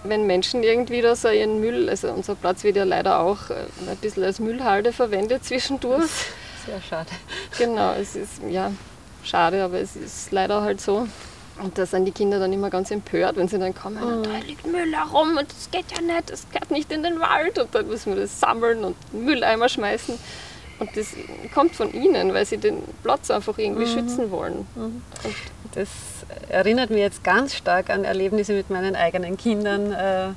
wenn 0.04 0.26
Menschen 0.26 0.64
irgendwie 0.64 1.02
da 1.02 1.16
so 1.16 1.30
ihren 1.30 1.60
Müll, 1.60 1.90
also 1.90 2.10
unser 2.12 2.36
Platz 2.36 2.64
wird 2.64 2.76
ja 2.76 2.84
leider 2.84 3.20
auch 3.20 3.50
äh, 3.50 3.56
ein 3.90 3.98
bisschen 4.02 4.24
als 4.24 4.40
Müllhalde 4.40 4.94
verwendet 4.94 5.44
zwischendurch. 5.46 6.10
Sehr 6.66 6.82
schade. 6.82 7.10
Genau, 7.58 7.94
es 7.94 8.16
ist 8.16 8.42
ja 8.50 8.72
schade, 9.24 9.64
aber 9.64 9.80
es 9.80 9.96
ist 9.96 10.32
leider 10.32 10.62
halt 10.62 10.82
so. 10.82 11.08
Und 11.62 11.78
da 11.78 11.86
sind 11.86 12.06
die 12.06 12.12
Kinder 12.12 12.40
dann 12.40 12.52
immer 12.52 12.70
ganz 12.70 12.92
empört, 12.92 13.38
wenn 13.38 13.48
sie 13.48 13.58
dann 13.58 13.74
kommen, 13.74 14.20
mhm. 14.20 14.24
da 14.24 14.38
liegt 14.46 14.66
Müll 14.68 14.94
herum 14.94 15.38
und 15.38 15.50
das 15.50 15.70
geht 15.72 15.86
ja 15.96 16.02
nicht, 16.02 16.30
das 16.30 16.46
geht 16.52 16.70
nicht 16.70 16.92
in 16.92 17.04
den 17.04 17.20
Wald. 17.20 17.58
Und 17.58 17.74
dann 17.74 17.88
müssen 17.88 18.14
wir 18.14 18.22
das 18.22 18.40
sammeln 18.40 18.84
und 18.84 18.96
Mülleimer 19.14 19.70
schmeißen. 19.70 20.18
Und 20.80 20.98
das 20.98 21.14
kommt 21.54 21.74
von 21.76 21.94
ihnen, 21.94 22.34
weil 22.34 22.46
sie 22.46 22.58
den 22.58 22.84
Platz 23.04 23.32
einfach 23.32 23.58
irgendwie 23.58 23.86
mhm. 23.86 23.94
schützen 23.94 24.32
wollen. 24.32 24.68
Mhm. 24.76 25.02
das 25.74 25.88
erinnert 26.50 26.90
mich 26.90 27.00
jetzt 27.00 27.24
ganz 27.24 27.56
stark 27.56 27.90
an 27.90 28.04
Erlebnisse 28.04 28.54
mit 28.54 28.70
meinen 28.70 28.96
eigenen 28.96 29.38
Kindern, 29.38 29.94
äh, 29.94 30.30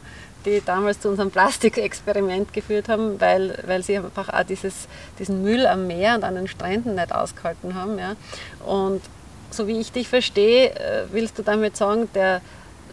die 0.45 0.63
damals 0.65 1.01
zu 1.01 1.09
unserem 1.09 1.33
Plastikexperiment 1.33 2.53
geführt 2.53 2.89
haben, 2.89 3.21
weil, 3.21 3.59
weil 3.67 3.83
sie 3.83 3.97
einfach 3.97 4.29
auch 4.29 4.45
dieses, 4.45 4.87
diesen 5.19 5.43
Müll 5.43 5.67
am 5.67 5.89
Meer 5.89 6.15
und 6.15 6.23
an 6.23 6.37
den 6.37 6.47
Stränden 6.47 6.95
nicht 6.95 7.13
ausgehalten 7.13 7.75
haben. 7.75 7.99
Ja. 7.99 8.15
Und 8.65 9.03
so 9.51 9.67
wie 9.67 9.81
ich 9.81 9.93
dich 9.93 10.09
verstehe, 10.09 10.71
äh, 10.71 11.05
willst 11.11 11.39
du 11.39 11.43
damit 11.43 11.77
sagen, 11.77 12.09
der 12.15 12.41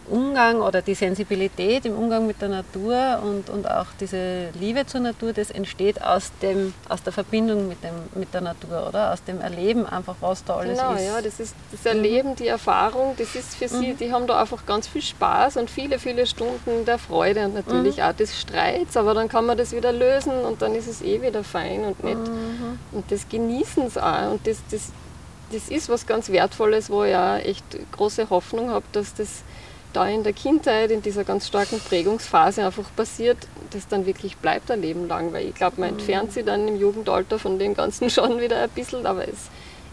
Umgang 0.08 0.60
oder 0.60 0.82
die 0.82 0.94
Sensibilität 0.94 1.84
im 1.84 1.96
Umgang 1.96 2.26
mit 2.26 2.40
der 2.40 2.48
Natur 2.48 3.20
und, 3.22 3.50
und 3.50 3.68
auch 3.68 3.86
diese 4.00 4.50
Liebe 4.58 4.86
zur 4.86 5.00
Natur, 5.00 5.32
das 5.32 5.50
entsteht 5.50 6.00
aus, 6.02 6.32
dem, 6.42 6.74
aus 6.88 7.02
der 7.02 7.12
Verbindung 7.12 7.68
mit, 7.68 7.82
dem, 7.82 7.94
mit 8.14 8.32
der 8.32 8.40
Natur, 8.40 8.88
oder? 8.88 9.12
Aus 9.12 9.24
dem 9.24 9.40
Erleben 9.40 9.86
einfach, 9.86 10.16
was 10.20 10.44
da 10.44 10.56
alles 10.56 10.78
genau, 10.78 10.92
ist. 10.92 11.00
Genau, 11.00 11.14
ja, 11.14 11.22
das 11.22 11.40
ist 11.40 11.54
das 11.72 11.86
Erleben, 11.86 12.30
mhm. 12.30 12.36
die 12.36 12.46
Erfahrung, 12.46 13.14
das 13.18 13.34
ist 13.34 13.56
für 13.56 13.68
sie, 13.68 13.92
mhm. 13.92 13.96
die 13.96 14.12
haben 14.12 14.26
da 14.26 14.40
einfach 14.40 14.64
ganz 14.64 14.86
viel 14.86 15.02
Spaß 15.02 15.56
und 15.56 15.70
viele, 15.70 15.98
viele 15.98 16.26
Stunden 16.26 16.84
der 16.84 16.98
Freude 16.98 17.46
und 17.46 17.54
natürlich 17.54 17.96
mhm. 17.96 18.02
auch 18.04 18.12
des 18.12 18.38
Streits, 18.38 18.96
aber 18.96 19.14
dann 19.14 19.28
kann 19.28 19.46
man 19.46 19.58
das 19.58 19.72
wieder 19.72 19.92
lösen 19.92 20.32
und 20.32 20.62
dann 20.62 20.74
ist 20.74 20.86
es 20.86 21.02
eh 21.02 21.20
wieder 21.20 21.42
fein 21.42 21.84
und 21.84 22.02
nett. 22.04 22.18
Mhm. 22.18 22.78
Und 22.92 23.10
das 23.10 23.28
genießen 23.28 23.90
sie 23.90 24.02
auch 24.02 24.30
und 24.30 24.46
das, 24.46 24.58
das 24.70 24.92
das 25.52 25.68
ist 25.68 25.88
was 25.88 26.06
ganz 26.06 26.30
Wertvolles, 26.30 26.90
wo 26.90 27.04
ich 27.04 27.14
auch 27.14 27.36
echt 27.36 27.64
große 27.92 28.30
Hoffnung 28.30 28.70
habe, 28.70 28.84
dass 28.92 29.14
das 29.14 29.42
da 29.92 30.06
in 30.06 30.24
der 30.24 30.32
Kindheit, 30.32 30.90
in 30.90 31.00
dieser 31.00 31.24
ganz 31.24 31.46
starken 31.46 31.80
Prägungsphase 31.80 32.64
einfach 32.64 32.84
passiert, 32.94 33.38
das 33.70 33.88
dann 33.88 34.04
wirklich 34.04 34.36
bleibt 34.36 34.70
ein 34.70 34.82
Leben 34.82 35.08
lang. 35.08 35.32
Weil 35.32 35.46
ich 35.46 35.54
glaube, 35.54 35.80
man 35.80 35.90
entfernt 35.90 36.32
sich 36.32 36.44
dann 36.44 36.68
im 36.68 36.76
Jugendalter 36.76 37.38
von 37.38 37.58
dem 37.58 37.74
Ganzen 37.74 38.10
schon 38.10 38.40
wieder 38.40 38.60
ein 38.60 38.70
bisschen, 38.70 39.06
aber 39.06 39.26
es, 39.26 39.48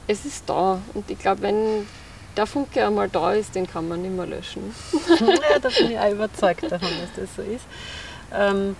es 0.07 0.25
ist 0.25 0.49
da. 0.49 0.79
Und 0.93 1.09
ich 1.09 1.19
glaube, 1.19 1.41
wenn 1.43 1.87
der 2.35 2.47
Funke 2.47 2.85
einmal 2.85 3.09
da 3.09 3.33
ist, 3.33 3.55
den 3.55 3.67
kann 3.67 3.87
man 3.87 4.01
nicht 4.01 4.15
mehr 4.15 4.25
löschen. 4.25 4.75
ja, 5.19 5.59
da 5.61 5.69
bin 5.69 5.91
ich 5.91 5.99
auch 5.99 6.11
überzeugt 6.11 6.63
davon, 6.63 6.89
dass 6.99 7.13
das 7.15 7.35
so 7.35 7.41
ist. 7.41 7.65
Ähm, 8.33 8.75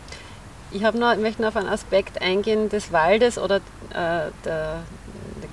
ich 0.72 0.82
noch, 0.82 1.16
möchte 1.18 1.42
noch 1.42 1.50
auf 1.50 1.56
einen 1.56 1.70
Aspekt 1.70 2.22
eingehen 2.22 2.68
des 2.68 2.92
Waldes 2.92 3.38
oder 3.38 3.58
äh, 3.92 4.32
der, 4.44 4.84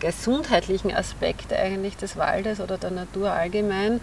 gesundheitlichen 0.00 0.94
Aspekte 0.94 1.56
eigentlich 1.56 1.96
des 1.96 2.16
Waldes 2.16 2.60
oder 2.60 2.78
der 2.78 2.90
Natur 2.90 3.30
allgemein. 3.30 4.00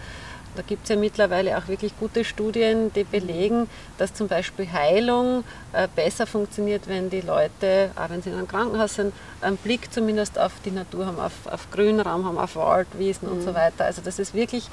Da 0.56 0.62
gibt 0.62 0.84
es 0.84 0.88
ja 0.88 0.96
mittlerweile 0.96 1.56
auch 1.58 1.68
wirklich 1.68 1.92
gute 2.00 2.24
Studien, 2.24 2.92
die 2.92 3.04
belegen, 3.04 3.68
dass 3.98 4.14
zum 4.14 4.28
Beispiel 4.28 4.66
Heilung 4.72 5.44
äh, 5.72 5.86
besser 5.94 6.26
funktioniert, 6.26 6.88
wenn 6.88 7.10
die 7.10 7.20
Leute, 7.20 7.90
auch 7.94 8.10
wenn 8.10 8.22
sie 8.22 8.30
in 8.30 8.36
einem 8.36 8.48
Krankenhaus 8.48 8.94
sind, 8.94 9.12
einen 9.40 9.56
Blick 9.56 9.92
zumindest 9.92 10.38
auf 10.38 10.52
die 10.64 10.70
Natur 10.70 11.06
haben, 11.06 11.20
auf, 11.20 11.32
auf 11.44 11.70
Grünraum 11.70 12.24
haben, 12.24 12.38
auf 12.38 12.56
Wald, 12.56 12.88
Wiesen 12.98 13.28
mhm. 13.28 13.34
und 13.34 13.42
so 13.42 13.50
mhm. 13.50 13.56
weiter. 13.56 13.84
Also 13.84 14.02
dass 14.02 14.18
es 14.18 14.34
wirklich 14.34 14.68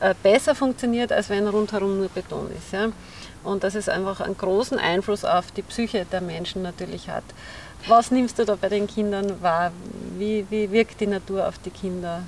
äh, 0.00 0.14
besser 0.22 0.54
funktioniert, 0.54 1.12
als 1.12 1.30
wenn 1.30 1.46
rundherum 1.46 1.98
nur 1.98 2.08
Beton 2.08 2.50
ist. 2.50 2.72
Ja? 2.72 2.88
Und 3.44 3.64
dass 3.64 3.74
es 3.74 3.88
einfach 3.88 4.20
einen 4.20 4.36
großen 4.36 4.78
Einfluss 4.78 5.24
auf 5.24 5.50
die 5.52 5.62
Psyche 5.62 6.04
der 6.10 6.20
Menschen 6.20 6.62
natürlich 6.62 7.08
hat. 7.08 7.24
Was 7.88 8.10
nimmst 8.10 8.38
du 8.38 8.44
da 8.44 8.54
bei 8.54 8.68
den 8.68 8.86
Kindern 8.86 9.42
wahr? 9.42 9.72
Wie, 10.18 10.46
wie 10.50 10.70
wirkt 10.70 11.00
die 11.00 11.06
Natur 11.06 11.46
auf 11.48 11.58
die 11.58 11.70
Kinder? 11.70 12.22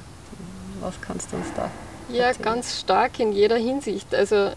Was 0.81 0.95
kannst 1.01 1.33
du 1.33 1.37
uns 1.37 1.47
da 1.55 1.71
Ja, 2.09 2.27
erzählen? 2.27 2.45
ganz 2.45 2.81
stark 2.81 3.21
in 3.21 3.33
jeder 3.33 3.57
Hinsicht. 3.57 4.15
Also 4.15 4.51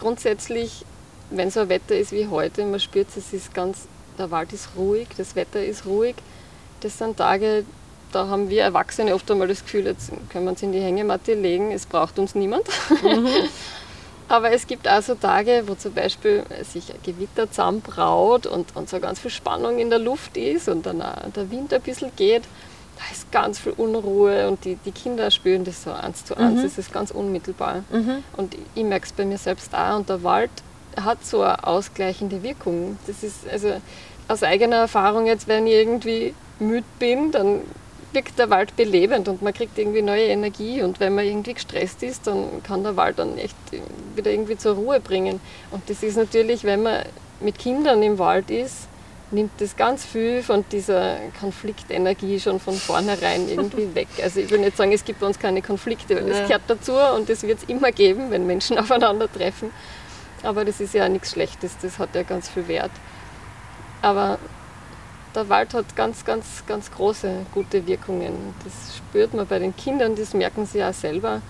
grundsätzlich, 0.00 0.84
wenn 1.30 1.50
so 1.50 1.60
ein 1.60 1.68
Wetter 1.68 1.96
ist 1.96 2.12
wie 2.12 2.28
heute, 2.28 2.64
man 2.64 2.80
spürt, 2.80 3.08
es 3.16 3.32
ist 3.32 3.52
ganz, 3.54 3.86
der 4.18 4.30
Wald 4.30 4.52
ist 4.52 4.70
ruhig, 4.76 5.08
das 5.16 5.36
Wetter 5.36 5.62
ist 5.64 5.84
ruhig. 5.86 6.14
Das 6.80 6.98
sind 6.98 7.18
Tage, 7.18 7.64
da 8.10 8.26
haben 8.28 8.48
wir 8.48 8.62
Erwachsene 8.62 9.14
oft 9.14 9.30
einmal 9.30 9.48
das 9.48 9.62
Gefühl, 9.62 9.84
jetzt 9.86 10.10
können 10.30 10.44
wir 10.46 10.50
uns 10.50 10.62
in 10.62 10.72
die 10.72 10.80
Hängematte 10.80 11.34
legen, 11.34 11.70
es 11.70 11.86
braucht 11.86 12.18
uns 12.18 12.34
niemand. 12.34 12.66
Mhm. 13.02 13.28
Aber 14.32 14.50
es 14.50 14.66
gibt 14.66 14.88
auch 14.88 15.02
so 15.02 15.14
Tage, 15.14 15.64
wo 15.66 15.74
zum 15.74 15.92
Beispiel 15.92 16.42
sich 16.62 16.90
ein 16.90 17.00
Gewitter 17.02 17.50
zusammenbraut 17.50 18.46
und, 18.46 18.74
und 18.74 18.88
so 18.88 18.98
ganz 18.98 19.20
viel 19.20 19.30
Spannung 19.30 19.78
in 19.78 19.90
der 19.90 19.98
Luft 19.98 20.38
ist 20.38 20.70
und 20.70 20.86
dann 20.86 21.02
auch 21.02 21.30
der 21.36 21.50
Wind 21.50 21.74
ein 21.74 21.82
bisschen 21.82 22.10
geht. 22.16 22.44
Da 22.96 23.02
ist 23.12 23.30
ganz 23.30 23.58
viel 23.58 23.72
Unruhe 23.72 24.48
und 24.48 24.64
die, 24.64 24.76
die 24.86 24.90
Kinder 24.90 25.30
spüren 25.30 25.64
das 25.64 25.82
so 25.82 25.92
eins 25.92 26.24
zu 26.24 26.34
eins. 26.34 26.60
Mhm. 26.60 26.62
Das 26.62 26.78
ist 26.78 26.94
ganz 26.94 27.10
unmittelbar. 27.10 27.84
Mhm. 27.92 28.24
Und 28.38 28.56
ich 28.74 28.84
merke 28.84 29.04
es 29.04 29.12
bei 29.12 29.26
mir 29.26 29.36
selbst 29.36 29.74
auch. 29.74 29.96
Und 29.96 30.08
der 30.08 30.22
Wald 30.22 30.50
hat 30.98 31.22
so 31.26 31.42
eine 31.42 31.66
ausgleichende 31.66 32.42
Wirkung. 32.42 32.96
Das 33.06 33.22
ist 33.22 33.46
also 33.46 33.82
aus 34.28 34.42
eigener 34.42 34.76
Erfahrung 34.76 35.26
jetzt, 35.26 35.46
wenn 35.46 35.66
ich 35.66 35.74
irgendwie 35.74 36.34
müde 36.58 36.86
bin, 36.98 37.32
dann 37.32 37.60
wirkt 38.14 38.38
der 38.38 38.50
Wald 38.50 38.76
belebend 38.76 39.28
und 39.28 39.42
man 39.42 39.52
kriegt 39.52 39.78
irgendwie 39.78 40.02
neue 40.02 40.26
Energie 40.26 40.82
und 40.82 41.00
wenn 41.00 41.14
man 41.14 41.24
irgendwie 41.24 41.54
gestresst 41.54 42.02
ist, 42.02 42.26
dann 42.26 42.62
kann 42.62 42.82
der 42.82 42.96
Wald 42.96 43.18
dann 43.18 43.38
echt 43.38 43.56
wieder 44.14 44.30
irgendwie 44.30 44.56
zur 44.56 44.74
Ruhe 44.74 45.00
bringen. 45.00 45.40
Und 45.70 45.88
das 45.88 46.02
ist 46.02 46.16
natürlich, 46.16 46.64
wenn 46.64 46.82
man 46.82 47.04
mit 47.40 47.58
Kindern 47.58 48.02
im 48.02 48.18
Wald 48.18 48.50
ist, 48.50 48.88
nimmt 49.32 49.52
das 49.58 49.76
ganz 49.76 50.04
viel 50.04 50.42
von 50.42 50.64
dieser 50.70 51.16
Konfliktenergie 51.40 52.38
schon 52.38 52.60
von 52.60 52.74
vornherein 52.74 53.48
irgendwie 53.48 53.88
weg. 53.94 54.08
Also 54.22 54.40
ich 54.40 54.50
will 54.50 54.60
nicht 54.60 54.76
sagen, 54.76 54.92
es 54.92 55.04
gibt 55.04 55.20
bei 55.20 55.26
uns 55.26 55.38
keine 55.38 55.62
Konflikte, 55.62 56.16
weil 56.16 56.28
das 56.28 56.42
gehört 56.42 56.62
dazu 56.68 56.92
und 56.92 57.28
das 57.28 57.42
wird 57.42 57.58
es 57.58 57.64
immer 57.68 57.92
geben, 57.92 58.30
wenn 58.30 58.46
Menschen 58.46 58.78
aufeinandertreffen. 58.80 59.70
Aber 60.42 60.64
das 60.64 60.80
ist 60.80 60.94
ja 60.94 61.08
nichts 61.08 61.30
Schlechtes, 61.30 61.76
das 61.80 61.98
hat 61.98 62.14
ja 62.14 62.22
ganz 62.22 62.48
viel 62.48 62.68
Wert. 62.68 62.90
Aber 64.02 64.38
der 65.34 65.48
Wald 65.48 65.74
hat 65.74 65.96
ganz, 65.96 66.24
ganz, 66.24 66.64
ganz 66.66 66.90
große 66.90 67.46
gute 67.52 67.86
Wirkungen. 67.86 68.54
Das 68.64 68.96
spürt 68.96 69.34
man 69.34 69.46
bei 69.46 69.58
den 69.58 69.74
Kindern, 69.76 70.14
das 70.16 70.34
merken 70.34 70.66
sie 70.66 70.82
auch 70.84 70.94
selber. 70.94 71.42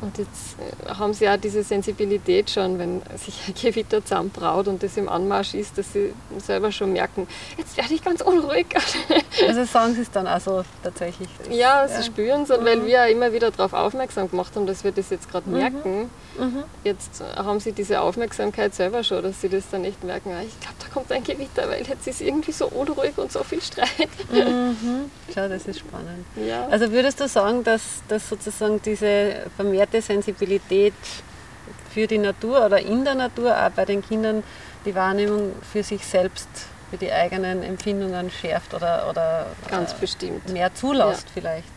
Und 0.00 0.16
jetzt 0.16 0.56
äh, 0.58 0.94
haben 0.94 1.12
sie 1.12 1.28
auch 1.28 1.36
diese 1.36 1.62
Sensibilität 1.62 2.48
schon, 2.48 2.78
wenn 2.78 3.02
sich 3.16 3.34
ein 3.46 3.54
Gewitter 3.60 4.02
zusammenbraut 4.02 4.66
und 4.68 4.82
das 4.82 4.96
im 4.96 5.08
Anmarsch 5.08 5.54
ist, 5.54 5.76
dass 5.76 5.92
sie 5.92 6.14
selber 6.38 6.72
schon 6.72 6.92
merken, 6.92 7.28
jetzt 7.58 7.76
werde 7.76 7.92
ich 7.94 8.02
ganz 8.02 8.20
unruhig. 8.20 8.66
Also 9.46 9.64
sagen 9.64 9.94
sie 9.94 10.02
es 10.02 10.10
dann 10.10 10.26
auch 10.26 10.64
tatsächlich? 10.82 11.28
Ja, 11.50 11.86
sie 11.88 11.94
ja. 11.94 12.02
spüren 12.02 12.42
es, 12.42 12.48
mhm. 12.48 12.64
weil 12.64 12.86
wir 12.86 13.02
auch 13.02 13.08
immer 13.08 13.32
wieder 13.32 13.50
darauf 13.50 13.72
aufmerksam 13.72 14.30
gemacht 14.30 14.54
haben, 14.54 14.66
dass 14.66 14.84
wir 14.84 14.92
das 14.92 15.10
jetzt 15.10 15.30
gerade 15.30 15.48
mhm. 15.48 15.56
merken. 15.56 16.10
Mhm. 16.38 16.64
Jetzt 16.84 17.22
haben 17.36 17.58
sie 17.60 17.72
diese 17.72 18.00
Aufmerksamkeit 18.00 18.74
selber 18.74 19.02
schon, 19.02 19.22
dass 19.22 19.40
sie 19.40 19.48
das 19.48 19.64
dann 19.70 19.82
nicht 19.82 20.04
merken, 20.04 20.32
ah, 20.32 20.42
ich 20.42 20.58
glaube, 20.60 20.76
da 20.90 20.94
kommt 20.94 21.12
ein 21.12 21.24
Gewitter, 21.24 21.68
weil 21.68 21.86
jetzt 21.86 22.06
ist 22.06 22.20
irgendwie 22.20 22.52
so 22.52 22.66
unruhig 22.66 23.16
und 23.16 23.30
so 23.32 23.42
viel 23.42 23.60
Streit. 23.62 24.08
Mhm. 24.32 25.10
Schau, 25.34 25.48
das 25.48 25.66
ist 25.66 25.80
spannend. 25.80 26.26
Ja. 26.36 26.66
Also 26.68 26.90
würdest 26.90 27.20
du 27.20 27.28
sagen, 27.28 27.64
dass, 27.64 28.02
dass 28.08 28.28
sozusagen 28.28 28.80
diese 28.82 29.46
vermehrte 29.56 30.02
Sensibilität 30.02 30.94
für 31.92 32.06
die 32.06 32.18
Natur 32.18 32.66
oder 32.66 32.80
in 32.80 33.04
der 33.04 33.14
Natur, 33.14 33.56
auch 33.56 33.70
bei 33.70 33.84
den 33.84 34.02
Kindern, 34.02 34.42
die 34.84 34.94
Wahrnehmung 34.94 35.52
für 35.72 35.82
sich 35.82 36.04
selbst, 36.04 36.48
für 36.90 36.96
die 36.96 37.12
eigenen 37.12 37.62
Empfindungen 37.62 38.30
schärft 38.30 38.74
oder, 38.74 39.08
oder 39.08 39.46
Ganz 39.68 39.94
bestimmt. 39.94 40.48
mehr 40.52 40.74
zulässt 40.74 41.26
ja. 41.26 41.32
vielleicht. 41.34 41.68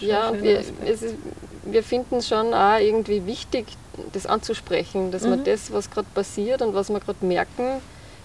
Ja, 0.00 0.30
ja 0.30 0.42
wir, 0.42 0.60
ist, 0.60 1.14
wir 1.62 1.82
finden 1.82 2.16
es 2.16 2.28
schon 2.28 2.52
auch 2.52 2.78
irgendwie 2.78 3.24
wichtig, 3.26 3.66
das 4.12 4.26
anzusprechen, 4.26 5.10
dass 5.10 5.22
mhm. 5.22 5.30
wir 5.30 5.52
das, 5.52 5.72
was 5.72 5.90
gerade 5.90 6.08
passiert 6.14 6.60
und 6.62 6.74
was 6.74 6.90
wir 6.90 7.00
gerade 7.00 7.24
merken, 7.24 7.80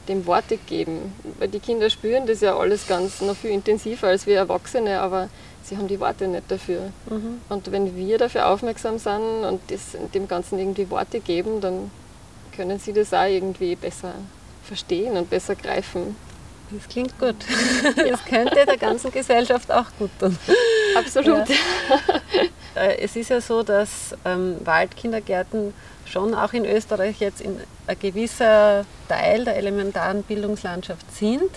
dem 0.07 0.25
Worte 0.25 0.57
geben. 0.57 1.13
Weil 1.37 1.49
die 1.49 1.59
Kinder 1.59 1.89
spüren 1.89 2.25
das 2.27 2.41
ja 2.41 2.57
alles 2.57 2.87
ganz 2.87 3.21
noch 3.21 3.35
viel 3.35 3.51
intensiver 3.51 4.07
als 4.07 4.25
wir 4.25 4.37
Erwachsene, 4.37 5.01
aber 5.01 5.29
sie 5.63 5.77
haben 5.77 5.87
die 5.87 5.99
Worte 5.99 6.27
nicht 6.27 6.49
dafür. 6.49 6.91
Mhm. 7.09 7.41
Und 7.49 7.71
wenn 7.71 7.95
wir 7.95 8.17
dafür 8.17 8.47
aufmerksam 8.47 8.97
sind 8.97 9.43
und 9.43 9.61
dem 10.13 10.27
Ganzen 10.27 10.59
irgendwie 10.59 10.89
Worte 10.89 11.19
geben, 11.19 11.61
dann 11.61 11.91
können 12.55 12.79
sie 12.79 12.93
das 12.93 13.13
auch 13.13 13.27
irgendwie 13.27 13.75
besser 13.75 14.13
verstehen 14.63 15.17
und 15.17 15.29
besser 15.29 15.55
greifen. 15.55 16.15
Das 16.71 16.87
klingt 16.87 17.17
gut. 17.19 17.35
Das 17.95 18.23
könnte 18.25 18.65
der 18.65 18.77
ganzen 18.77 19.11
Gesellschaft 19.11 19.71
auch 19.71 19.87
gut 19.97 20.11
tun. 20.19 20.37
Absolut. 20.95 21.49
Ja. 21.49 21.55
Äh, 22.75 22.99
es 22.99 23.15
ist 23.15 23.29
ja 23.29 23.41
so, 23.41 23.63
dass 23.63 24.15
ähm, 24.25 24.57
Waldkindergärten 24.63 25.73
schon 26.05 26.35
auch 26.35 26.53
in 26.53 26.65
Österreich 26.65 27.19
jetzt 27.19 27.41
in 27.41 27.59
ein 27.87 27.97
gewisser 27.99 28.85
Teil 29.07 29.43
der 29.43 29.57
elementaren 29.57 30.21
Bildungslandschaft 30.21 31.11
sind. 31.11 31.49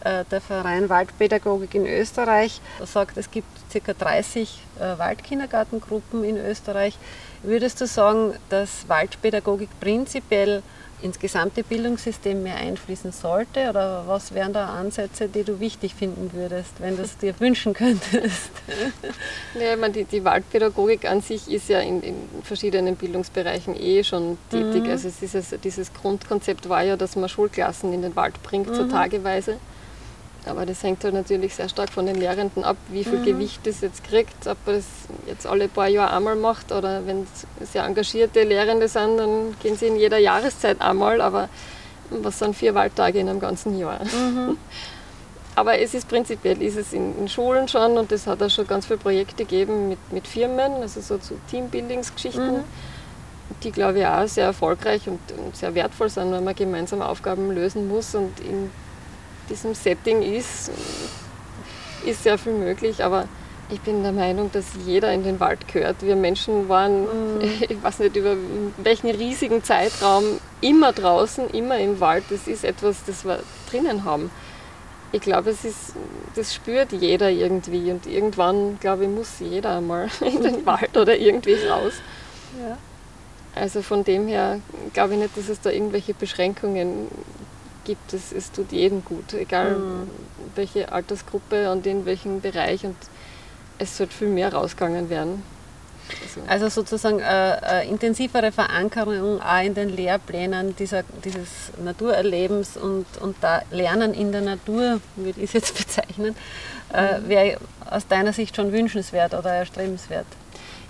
Äh, 0.00 0.24
der 0.30 0.40
Verein 0.40 0.88
Waldpädagogik 0.88 1.74
in 1.74 1.86
Österreich 1.86 2.60
sagt, 2.84 3.16
es 3.16 3.30
gibt 3.30 3.48
ca. 3.72 3.92
30 3.92 4.62
äh, 4.78 4.98
Waldkindergartengruppen 4.98 6.22
in 6.24 6.36
Österreich. 6.36 6.96
Würdest 7.42 7.80
du 7.80 7.86
sagen, 7.86 8.34
dass 8.48 8.88
Waldpädagogik 8.88 9.68
prinzipiell 9.80 10.62
ins 11.02 11.18
gesamte 11.18 11.62
Bildungssystem 11.62 12.42
mehr 12.42 12.56
einfließen 12.56 13.12
sollte? 13.12 13.68
Oder 13.70 14.04
was 14.06 14.34
wären 14.34 14.52
da 14.52 14.66
Ansätze, 14.66 15.28
die 15.28 15.44
du 15.44 15.60
wichtig 15.60 15.94
finden 15.94 16.30
würdest, 16.32 16.72
wenn 16.78 16.96
du 16.96 17.02
es 17.02 17.16
dir 17.16 17.34
wünschen 17.40 17.74
könntest? 17.74 18.50
Ja, 19.54 19.74
ich 19.74 19.80
meine, 19.80 19.92
die, 19.92 20.04
die, 20.04 20.24
Waldpädagogik 20.24 21.08
an 21.08 21.20
sich 21.20 21.50
ist 21.50 21.68
ja 21.68 21.80
in, 21.80 22.02
in 22.02 22.16
verschiedenen 22.42 22.96
Bildungsbereichen 22.96 23.74
eh 23.76 24.02
schon 24.04 24.38
tätig. 24.50 24.84
Mhm. 24.84 24.90
Also 24.90 25.10
dieses, 25.20 25.54
dieses 25.62 25.92
Grundkonzept 25.92 26.68
war 26.68 26.82
ja, 26.82 26.96
dass 26.96 27.16
man 27.16 27.28
Schulklassen 27.28 27.92
in 27.92 28.02
den 28.02 28.16
Wald 28.16 28.42
bringt, 28.42 28.68
mhm. 28.68 28.74
so 28.74 28.84
tageweise. 28.88 29.58
Aber 30.46 30.64
das 30.64 30.82
hängt 30.82 31.04
halt 31.04 31.14
natürlich 31.14 31.54
sehr 31.54 31.68
stark 31.68 31.90
von 31.90 32.06
den 32.06 32.16
Lehrenden 32.16 32.64
ab, 32.64 32.76
wie 32.88 33.04
viel 33.04 33.18
mhm. 33.18 33.24
Gewicht 33.24 33.66
das 33.66 33.80
jetzt 33.80 34.04
kriegt, 34.04 34.46
ob 34.46 34.56
er 34.66 34.74
das 34.74 34.86
jetzt 35.26 35.46
alle 35.46 35.68
paar 35.68 35.88
Jahre 35.88 36.16
einmal 36.16 36.36
macht 36.36 36.72
oder 36.72 37.06
wenn 37.06 37.26
es 37.60 37.72
sehr 37.72 37.84
engagierte 37.84 38.44
Lehrende 38.44 38.88
sind, 38.88 39.18
dann 39.18 39.56
gehen 39.60 39.76
sie 39.76 39.86
in 39.86 39.96
jeder 39.96 40.18
Jahreszeit 40.18 40.80
einmal, 40.80 41.20
aber 41.20 41.48
was 42.10 42.38
sind 42.38 42.56
vier 42.56 42.74
Waldtage 42.74 43.18
in 43.18 43.28
einem 43.28 43.40
ganzen 43.40 43.78
Jahr? 43.78 44.00
Mhm. 44.04 44.56
Aber 45.54 45.76
es 45.80 45.92
ist 45.92 46.06
prinzipiell 46.08 46.62
ist 46.62 46.76
es 46.76 46.92
in, 46.92 47.18
in, 47.18 47.28
Schulen 47.28 47.66
schon 47.66 47.98
und 47.98 48.12
es 48.12 48.28
hat 48.28 48.40
auch 48.40 48.48
schon 48.48 48.64
ganz 48.68 48.86
viele 48.86 49.00
Projekte 49.00 49.44
gegeben 49.44 49.88
mit, 49.88 49.98
mit 50.12 50.28
Firmen, 50.28 50.74
also 50.82 51.00
so 51.00 51.18
zu 51.18 51.34
Teambuildingsgeschichten, 51.50 52.58
mhm. 52.58 52.64
die 53.64 53.72
glaube 53.72 53.98
ich 53.98 54.06
auch 54.06 54.28
sehr 54.28 54.44
erfolgreich 54.44 55.08
und, 55.08 55.18
und, 55.36 55.56
sehr 55.56 55.74
wertvoll 55.74 56.10
sind, 56.10 56.30
wenn 56.30 56.44
man 56.44 56.54
gemeinsam 56.54 57.02
Aufgaben 57.02 57.50
lösen 57.50 57.88
muss 57.88 58.14
und 58.14 58.38
in 58.38 58.70
diesem 59.48 59.74
Setting 59.74 60.22
ist, 60.22 60.70
ist 62.04 62.22
sehr 62.22 62.38
viel 62.38 62.52
möglich, 62.52 63.02
aber 63.04 63.28
ich 63.70 63.80
bin 63.80 64.02
der 64.02 64.12
Meinung, 64.12 64.50
dass 64.52 64.64
jeder 64.86 65.12
in 65.12 65.24
den 65.24 65.40
Wald 65.40 65.68
gehört. 65.68 65.96
Wir 66.00 66.16
Menschen 66.16 66.68
waren, 66.68 67.02
mhm. 67.02 67.40
ich 67.68 67.82
weiß 67.82 67.98
nicht 68.00 68.16
über 68.16 68.36
welchen 68.78 69.10
riesigen 69.10 69.62
Zeitraum, 69.62 70.24
immer 70.60 70.92
draußen, 70.92 71.50
immer 71.50 71.78
im 71.78 72.00
Wald. 72.00 72.24
Das 72.30 72.48
ist 72.48 72.64
etwas, 72.64 73.04
das 73.06 73.24
wir 73.24 73.40
drinnen 73.70 74.04
haben. 74.04 74.30
Ich 75.12 75.20
glaube, 75.20 75.50
es 75.50 75.64
ist, 75.64 75.94
das 76.34 76.54
spürt 76.54 76.92
jeder 76.92 77.30
irgendwie 77.30 77.90
und 77.90 78.06
irgendwann, 78.06 78.78
glaube 78.78 79.04
ich, 79.04 79.10
muss 79.10 79.38
jeder 79.40 79.78
einmal 79.78 80.08
in 80.20 80.42
den 80.42 80.66
Wald 80.66 80.96
oder 80.96 81.16
irgendwie 81.16 81.54
raus. 81.66 81.94
Ja. 82.58 82.78
Also 83.54 83.82
von 83.82 84.04
dem 84.04 84.28
her 84.28 84.60
glaube 84.92 85.14
ich 85.14 85.20
nicht, 85.20 85.36
dass 85.36 85.48
es 85.48 85.60
da 85.60 85.70
irgendwelche 85.70 86.14
Beschränkungen 86.14 87.08
gibt. 87.88 88.12
Es, 88.12 88.32
es 88.32 88.52
tut 88.52 88.70
jedem 88.70 89.04
gut, 89.04 89.32
egal 89.32 89.76
mhm. 89.76 90.10
welche 90.54 90.92
Altersgruppe 90.92 91.72
und 91.72 91.86
in 91.86 92.04
welchem 92.04 92.40
Bereich. 92.40 92.84
Und 92.84 92.96
es 93.78 93.96
sollte 93.96 94.14
viel 94.14 94.28
mehr 94.28 94.52
rausgegangen 94.52 95.08
werden. 95.08 95.42
Also, 96.22 96.40
also 96.46 96.68
sozusagen 96.68 97.22
eine, 97.22 97.62
äh, 97.62 97.64
eine, 97.64 97.90
intensivere 97.90 98.52
Verankerung 98.52 99.40
auch 99.40 99.62
in 99.62 99.74
den 99.74 99.90
Lehrplänen 99.90 100.76
dieser, 100.76 101.02
dieses 101.24 101.72
Naturerlebens 101.82 102.76
und, 102.76 103.06
und 103.20 103.36
da 103.40 103.62
Lernen 103.70 104.14
in 104.14 104.32
der 104.32 104.40
Natur, 104.40 105.00
würde 105.16 105.40
ich 105.40 105.50
es 105.50 105.52
jetzt 105.52 105.78
bezeichnen, 105.86 106.34
äh, 106.92 107.18
mhm. 107.18 107.28
wäre 107.28 107.58
aus 107.90 108.06
deiner 108.06 108.32
Sicht 108.32 108.56
schon 108.56 108.72
wünschenswert 108.72 109.34
oder 109.34 109.50
erstrebenswert 109.52 110.26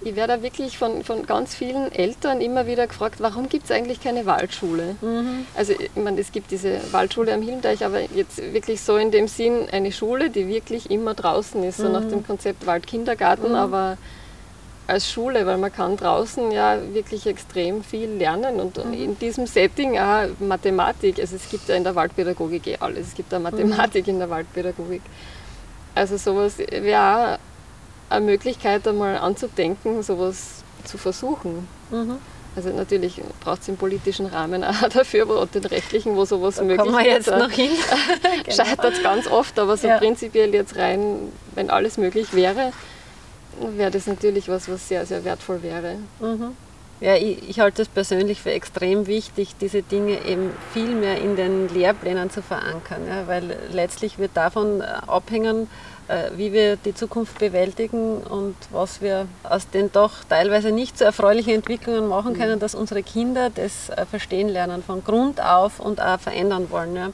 ich 0.01 0.15
werde 0.17 0.43
wirklich 0.43 0.79
von, 0.79 1.03
von 1.03 1.27
ganz 1.27 1.55
vielen 1.55 1.91
Eltern 1.93 2.41
immer 2.41 2.67
wieder 2.67 2.87
gefragt, 2.87 3.17
warum 3.19 3.49
gibt 3.49 3.65
es 3.65 3.71
eigentlich 3.71 4.01
keine 4.01 4.27
Waldschule? 4.27 4.97
Mhm. 5.01 5.47
Also 5.57 5.73
ich 5.73 5.91
meine, 5.97 6.21
es 6.21 6.31
gibt 6.31 6.51
diese 6.51 6.81
Waldschule 6.93 7.33
am 7.33 7.43
Hilmteich, 7.43 7.85
aber 7.85 8.01
jetzt 8.15 8.39
wirklich 8.53 8.81
so 8.81 8.97
in 8.97 9.11
dem 9.11 9.27
Sinn 9.27 9.69
eine 9.71 9.91
Schule, 9.91 10.31
die 10.31 10.47
wirklich 10.47 10.91
immer 10.91 11.15
draußen 11.15 11.63
ist, 11.65 11.79
so 11.79 11.89
nach 11.89 12.03
mhm. 12.03 12.11
dem 12.11 12.27
Konzept 12.27 12.67
Waldkindergarten, 12.67 13.51
mhm. 13.51 13.57
aber 13.57 13.99
als 14.87 15.11
Schule, 15.11 15.45
weil 15.45 15.59
man 15.59 15.73
kann 15.73 15.97
draußen 15.97 16.51
ja 16.51 16.79
wirklich 16.95 17.27
extrem 17.27 17.85
viel 17.85 18.09
lernen 18.09 18.59
und 18.59 18.83
mhm. 18.83 18.93
in 18.95 19.19
diesem 19.19 19.47
Setting 19.47 19.99
auch 19.99 20.29
Mathematik, 20.41 21.19
also 21.19 21.37
es 21.37 21.49
gibt 21.51 21.69
ja 21.69 21.75
in 21.75 21.85
der 21.85 21.95
Waldpädagogik 21.95 22.67
eh 22.67 22.77
alles, 22.81 23.09
es 23.09 23.15
gibt 23.15 23.31
ja 23.33 23.39
Mathematik 23.39 24.09
in 24.09 24.19
der 24.19 24.31
Waldpädagogik. 24.31 25.03
Also 25.95 26.17
sowas 26.17 26.59
wäre 26.59 27.35
auch 27.35 27.39
eine 28.09 28.25
Möglichkeit, 28.25 28.87
einmal 28.87 29.19
anzudenken, 29.19 30.03
sowas 30.03 30.63
zu 30.85 30.99
versuchen. 30.99 31.69
Mhm. 31.91 32.19
Also 32.57 32.71
natürlich 32.71 33.21
braucht 33.41 33.63
es 33.63 33.69
im 33.69 33.77
politischen 33.77 34.27
Rahmen 34.27 34.65
auch 34.65 34.89
dafür 34.89 35.29
und 35.29 35.55
den 35.55 35.65
rechtlichen, 35.65 36.17
wo 36.17 36.25
sowas 36.25 36.57
da 36.57 36.65
möglich 36.65 36.89
ist. 36.89 37.05
jetzt 37.05 37.31
noch 37.31 37.51
hin. 37.51 37.71
genau. 38.45 38.57
Scheitert 38.57 38.95
es 38.95 39.03
ganz 39.03 39.27
oft, 39.27 39.59
aber 39.59 39.77
so 39.77 39.89
ja. 39.89 39.99
prinzipiell 39.99 40.53
jetzt 40.55 40.77
rein, 40.77 41.33
wenn 41.55 41.71
alles 41.71 41.99
möglich 41.99 42.35
wäre, 42.35 42.73
wäre 43.61 43.91
das 43.91 44.07
natürlich 44.07 44.49
was, 44.49 44.69
was 44.69 44.89
sehr, 44.89 45.07
sehr 45.07 45.25
wertvoll 45.25 45.63
wäre. 45.63 45.97
Mhm. 46.21 46.57
Ja, 47.01 47.15
ich, 47.15 47.49
ich 47.49 47.61
halte 47.61 47.83
es 47.83 47.89
persönlich 47.89 48.43
für 48.43 48.51
extrem 48.51 49.07
wichtig, 49.07 49.55
diese 49.61 49.83
Dinge 49.83 50.25
eben 50.27 50.51
viel 50.73 50.97
mehr 50.97 51.21
in 51.21 51.37
den 51.37 51.69
Lehrplänen 51.69 52.29
zu 52.29 52.43
verankern, 52.43 53.03
ja, 53.07 53.29
weil 53.29 53.57
letztlich 53.71 54.19
wird 54.19 54.33
davon 54.35 54.83
abhängen, 54.83 55.69
wie 56.37 56.53
wir 56.53 56.77
die 56.77 56.95
Zukunft 56.95 57.39
bewältigen 57.39 58.19
und 58.19 58.57
was 58.71 59.03
wir 59.03 59.27
aus 59.43 59.69
den 59.69 59.93
doch 59.93 60.25
teilweise 60.29 60.73
nicht 60.73 60.97
so 60.97 61.05
erfreulichen 61.05 61.55
Entwicklungen 61.55 62.09
machen 62.09 62.35
können, 62.35 62.57
mhm. 62.57 62.61
dass 62.61 62.75
unsere 62.75 63.03
Kinder 63.03 63.51
das 63.51 63.91
äh, 63.91 64.07
verstehen 64.07 64.49
lernen 64.49 64.83
von 64.83 65.05
Grund 65.05 65.41
auf 65.43 65.81
und 65.81 66.01
auch 66.01 66.19
verändern 66.19 66.71
wollen. 66.71 66.97
Ja. 66.97 67.11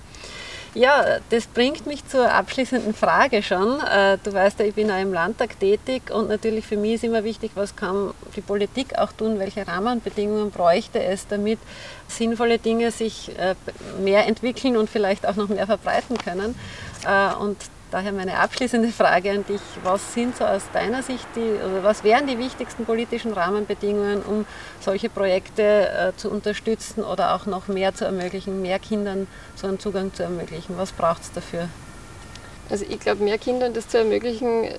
Ja, 0.77 1.05
das 1.31 1.47
bringt 1.47 1.87
mich 1.87 2.05
zur 2.09 2.33
abschließenden 2.33 2.95
Frage 2.95 3.45
schon. 3.45 3.81
Äh, 3.81 4.19
du 4.25 4.33
weißt 4.33 4.59
ja, 4.59 4.65
ich 4.65 4.75
bin 4.75 4.91
auch 4.91 5.01
im 5.01 5.13
Landtag 5.13 5.61
tätig 5.61 6.11
und 6.11 6.29
natürlich 6.29 6.67
für 6.67 6.77
mich 6.77 6.95
ist 6.95 7.05
immer 7.05 7.23
wichtig, 7.23 7.53
was 7.55 7.77
kann 7.77 8.13
die 8.35 8.41
Politik 8.41 8.99
auch 8.99 9.13
tun, 9.13 9.39
welche 9.39 9.69
Rahmenbedingungen 9.69 10.51
bräuchte 10.51 11.01
es, 11.01 11.29
damit 11.29 11.61
sinnvolle 12.09 12.59
Dinge 12.59 12.91
sich 12.91 13.31
mehr 14.03 14.27
entwickeln 14.27 14.77
und 14.77 14.91
vielleicht 14.91 15.27
auch 15.29 15.37
noch 15.37 15.49
mehr 15.49 15.67
verbreiten 15.67 16.19
können. 16.19 16.57
Und 17.41 17.57
Daher 17.95 18.11
meine 18.11 18.41
abschließende 18.41 18.89
Frage 18.89 19.31
an 19.31 19.47
dich. 19.47 19.61
Was 19.85 20.15
sind 20.15 20.37
so 20.37 20.45
aus 20.45 20.63
deiner 20.73 21.05
Sicht 21.05 21.29
die, 21.37 21.63
oder 21.65 21.85
was 21.85 22.03
wären 22.03 22.27
die 22.27 22.41
wichtigsten 22.41 22.85
politischen 22.85 23.33
Rahmenbedingungen, 23.33 24.21
um 24.23 24.47
solche 24.81 25.09
Projekte 25.09 25.63
äh, 25.63 26.13
zu 26.17 26.29
unterstützen 26.29 27.05
oder 27.05 27.37
auch 27.37 27.47
noch 27.47 27.69
mehr 27.69 27.95
zu 27.95 28.05
ermöglichen, 28.05 28.61
mehr 28.61 28.81
Kindern 28.81 29.29
so 29.55 29.69
einen 29.69 29.79
Zugang 29.79 30.13
zu 30.13 30.25
ermöglichen? 30.25 30.77
Was 30.77 30.91
braucht 30.91 31.23
es 31.23 31.31
dafür? 31.31 31.69
Also 32.69 32.85
ich 32.89 32.99
glaube, 32.99 33.23
mehr 33.23 33.39
Kindern 33.39 33.75
das 33.75 33.87
zu 33.87 33.99
ermöglichen, 33.99 34.71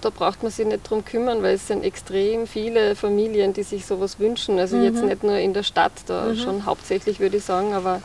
da 0.00 0.10
braucht 0.10 0.44
man 0.44 0.52
sich 0.52 0.64
nicht 0.64 0.88
drum 0.88 1.04
kümmern, 1.04 1.42
weil 1.42 1.56
es 1.56 1.66
sind 1.66 1.82
extrem 1.82 2.46
viele 2.46 2.94
Familien, 2.94 3.54
die 3.54 3.64
sich 3.64 3.86
sowas 3.86 4.20
wünschen. 4.20 4.60
Also 4.60 4.76
mhm. 4.76 4.84
jetzt 4.84 5.02
nicht 5.02 5.24
nur 5.24 5.34
in 5.34 5.52
der 5.52 5.64
Stadt, 5.64 5.90
da 6.06 6.26
mhm. 6.26 6.36
schon 6.36 6.64
hauptsächlich 6.64 7.18
würde 7.18 7.38
ich 7.38 7.44
sagen, 7.44 7.74
aber 7.74 8.00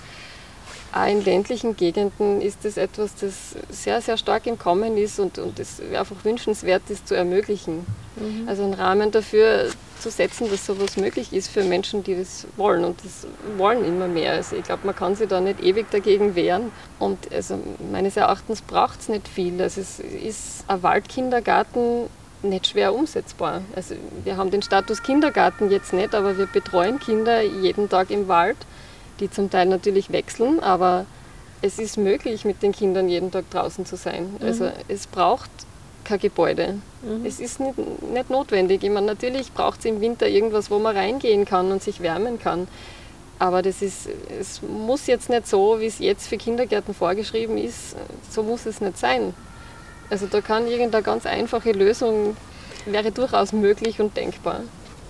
auch 0.93 1.08
in 1.08 1.23
ländlichen 1.23 1.76
Gegenden 1.76 2.41
ist 2.41 2.63
das 2.63 2.78
etwas, 2.78 3.15
das 3.15 3.56
sehr, 3.69 4.02
sehr 4.02 4.17
stark 4.17 4.45
im 4.47 4.58
Kommen 4.58 4.97
ist 4.97 5.19
und, 5.19 5.38
und 5.38 5.60
es 5.60 5.82
einfach 5.93 6.23
wünschenswert 6.23 6.84
ist 6.89 7.08
zu 7.08 7.15
ermöglichen. 7.15 7.86
Mhm. 8.15 8.47
Also 8.47 8.63
einen 8.63 8.73
Rahmen 8.73 9.12
dafür 9.12 9.69
zu 10.00 10.10
setzen, 10.10 10.50
dass 10.50 10.65
sowas 10.65 10.97
möglich 10.97 11.34
ist 11.34 11.50
für 11.50 11.63
Menschen, 11.63 12.04
die 12.04 12.15
das 12.15 12.47
wollen. 12.56 12.86
Und 12.86 13.04
das 13.04 13.28
wollen 13.58 13.84
immer 13.86 14.08
mehr. 14.08 14.34
Also 14.34 14.56
ich 14.56 14.63
glaube, 14.63 14.86
man 14.86 14.95
kann 14.95 15.15
sich 15.15 15.28
da 15.28 15.41
nicht 15.41 15.62
ewig 15.62 15.89
dagegen 15.91 16.36
wehren. 16.36 16.71
Und 17.00 17.32
also 17.34 17.60
meines 17.91 18.17
Erachtens 18.17 18.62
braucht 18.62 19.02
es 19.02 19.10
nicht 19.10 19.28
viel. 19.28 19.62
Also 19.62 19.82
es 19.82 20.00
ist 20.00 20.63
ein 20.67 20.84
Waldkindergarten 20.84 22.08
nicht 22.43 22.67
schwer 22.67 22.93
umsetzbar. 22.93 23.62
Also 23.76 23.95
wir 24.23 24.38
haben 24.38 24.52
den 24.52 24.62
Status 24.62 25.02
Kindergarten 25.02 25.71
jetzt 25.71 25.93
nicht, 25.93 26.13
aber 26.13 26.38
wir 26.38 26.45
betreuen 26.45 27.00
Kinder 27.00 27.41
jeden 27.41 27.89
Tag 27.89 28.12
im 28.12 28.28
Wald 28.28 28.58
die 29.19 29.30
zum 29.30 29.49
Teil 29.49 29.65
natürlich 29.65 30.12
wechseln, 30.12 30.60
aber 30.60 31.06
es 31.62 31.80
ist 31.80 31.97
möglich, 31.97 32.45
mit 32.45 32.62
den 32.62 32.71
Kindern 32.71 33.10
jeden 33.10 33.32
Tag 33.32 33.49
draußen 33.49 33.86
zu 33.86 33.95
sein. 33.95 34.36
Mhm. 34.39 34.45
Also 34.45 34.71
es 34.88 35.08
braucht 35.08 35.49
kein 36.03 36.19
Gebäude. 36.19 36.80
Mhm. 37.01 37.25
Es 37.25 37.39
ist 37.39 37.60
nicht, 37.60 37.77
nicht 37.77 38.30
notwendig. 38.30 38.84
Ich 38.84 38.89
meine, 38.89 39.08
natürlich 39.08 39.51
braucht 39.53 39.80
es 39.80 39.86
im 39.86 40.01
Winter 40.01 40.27
irgendwas, 40.27 40.71
wo 40.71 40.80
man 40.80 40.95
reingehen 40.95 41.45
kann 41.45 41.71
und 41.71 41.84
sich 41.84 42.01
wärmen 42.01 42.39
kann. 42.39 42.67
Aber 43.39 43.62
das 43.62 43.82
ist, 43.82 44.10
es 44.39 44.62
muss 44.63 45.06
jetzt 45.06 45.30
nicht 45.30 45.47
so, 45.47 45.80
wie 45.80 45.86
es 45.86 45.99
jetzt 45.99 46.27
für 46.27 46.38
Kindergärten 46.38 46.93
vorgeschrieben 46.93 47.58
ist, 47.58 47.95
so 48.32 48.41
muss 48.41 48.65
es 48.65 48.82
nicht 48.82 48.97
sein. 48.97 49.34
Also 50.10 50.25
da 50.25 50.41
kann 50.41 50.67
irgendeine 50.67 51.03
ganz 51.03 51.25
einfache 51.25 51.71
Lösung, 51.71 52.36
wäre 52.86 53.12
durchaus 53.12 53.51
möglich 53.51 53.99
und 53.99 54.15
denkbar. 54.17 54.62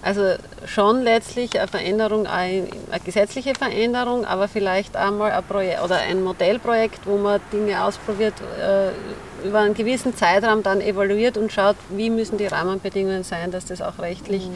Also 0.07 0.35
schon 0.65 1.03
letztlich 1.03 1.59
eine 1.59 1.67
Veränderung, 1.67 2.27
eine 2.27 2.67
gesetzliche 3.03 3.53
Veränderung, 3.55 4.25
aber 4.25 4.47
vielleicht 4.47 4.95
einmal 4.95 5.31
ein 5.31 5.43
Projekt 5.43 5.83
oder 5.83 5.97
ein 5.97 6.23
Modellprojekt, 6.23 7.05
wo 7.05 7.17
man 7.17 7.41
Dinge 7.51 7.83
ausprobiert, 7.83 8.33
äh, 8.61 9.47
über 9.47 9.59
einen 9.59 9.73
gewissen 9.73 10.15
Zeitraum 10.15 10.63
dann 10.63 10.81
evaluiert 10.81 11.37
und 11.37 11.51
schaut, 11.51 11.75
wie 11.89 12.09
müssen 12.09 12.37
die 12.37 12.47
Rahmenbedingungen 12.47 13.23
sein, 13.23 13.51
dass 13.51 13.65
das 13.65 13.81
auch 13.81 13.99
rechtlich 13.99 14.47
mhm 14.47 14.55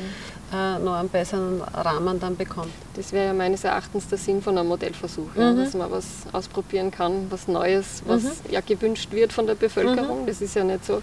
äh, 0.53 0.79
noch 0.79 0.95
einen 0.95 1.09
besseren 1.09 1.61
Rahmen 1.61 2.19
dann 2.19 2.35
bekommt. 2.35 2.73
Das 2.95 3.13
wäre 3.13 3.27
ja 3.27 3.33
meines 3.33 3.63
Erachtens 3.63 4.07
der 4.09 4.17
Sinn 4.17 4.41
von 4.41 4.57
einem 4.57 4.67
Modellversuch, 4.67 5.33
mhm. 5.35 5.41
ja, 5.41 5.53
dass 5.53 5.73
man 5.73 5.89
was 5.91 6.05
ausprobieren 6.31 6.91
kann, 6.91 7.27
was 7.29 7.47
Neues, 7.47 8.03
was 8.05 8.23
mhm. 8.23 8.51
ja 8.51 8.61
gewünscht 8.61 9.11
wird 9.11 9.31
von 9.31 9.47
der 9.47 9.55
Bevölkerung. 9.55 10.23
Mhm. 10.23 10.27
Das 10.27 10.41
ist 10.41 10.55
ja 10.55 10.63
nicht 10.63 10.85
so, 10.85 11.01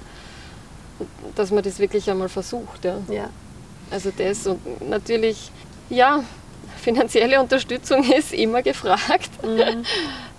dass 1.34 1.50
man 1.50 1.62
das 1.62 1.78
wirklich 1.78 2.10
einmal 2.10 2.28
versucht. 2.28 2.84
Ja. 2.84 2.98
ja. 3.08 3.30
Also 3.90 4.12
das 4.16 4.46
und 4.46 4.88
natürlich, 4.88 5.50
ja, 5.88 6.22
finanzielle 6.78 7.40
Unterstützung 7.40 8.04
ist 8.18 8.32
immer 8.32 8.62
gefragt, 8.62 9.30
mhm. 9.42 9.84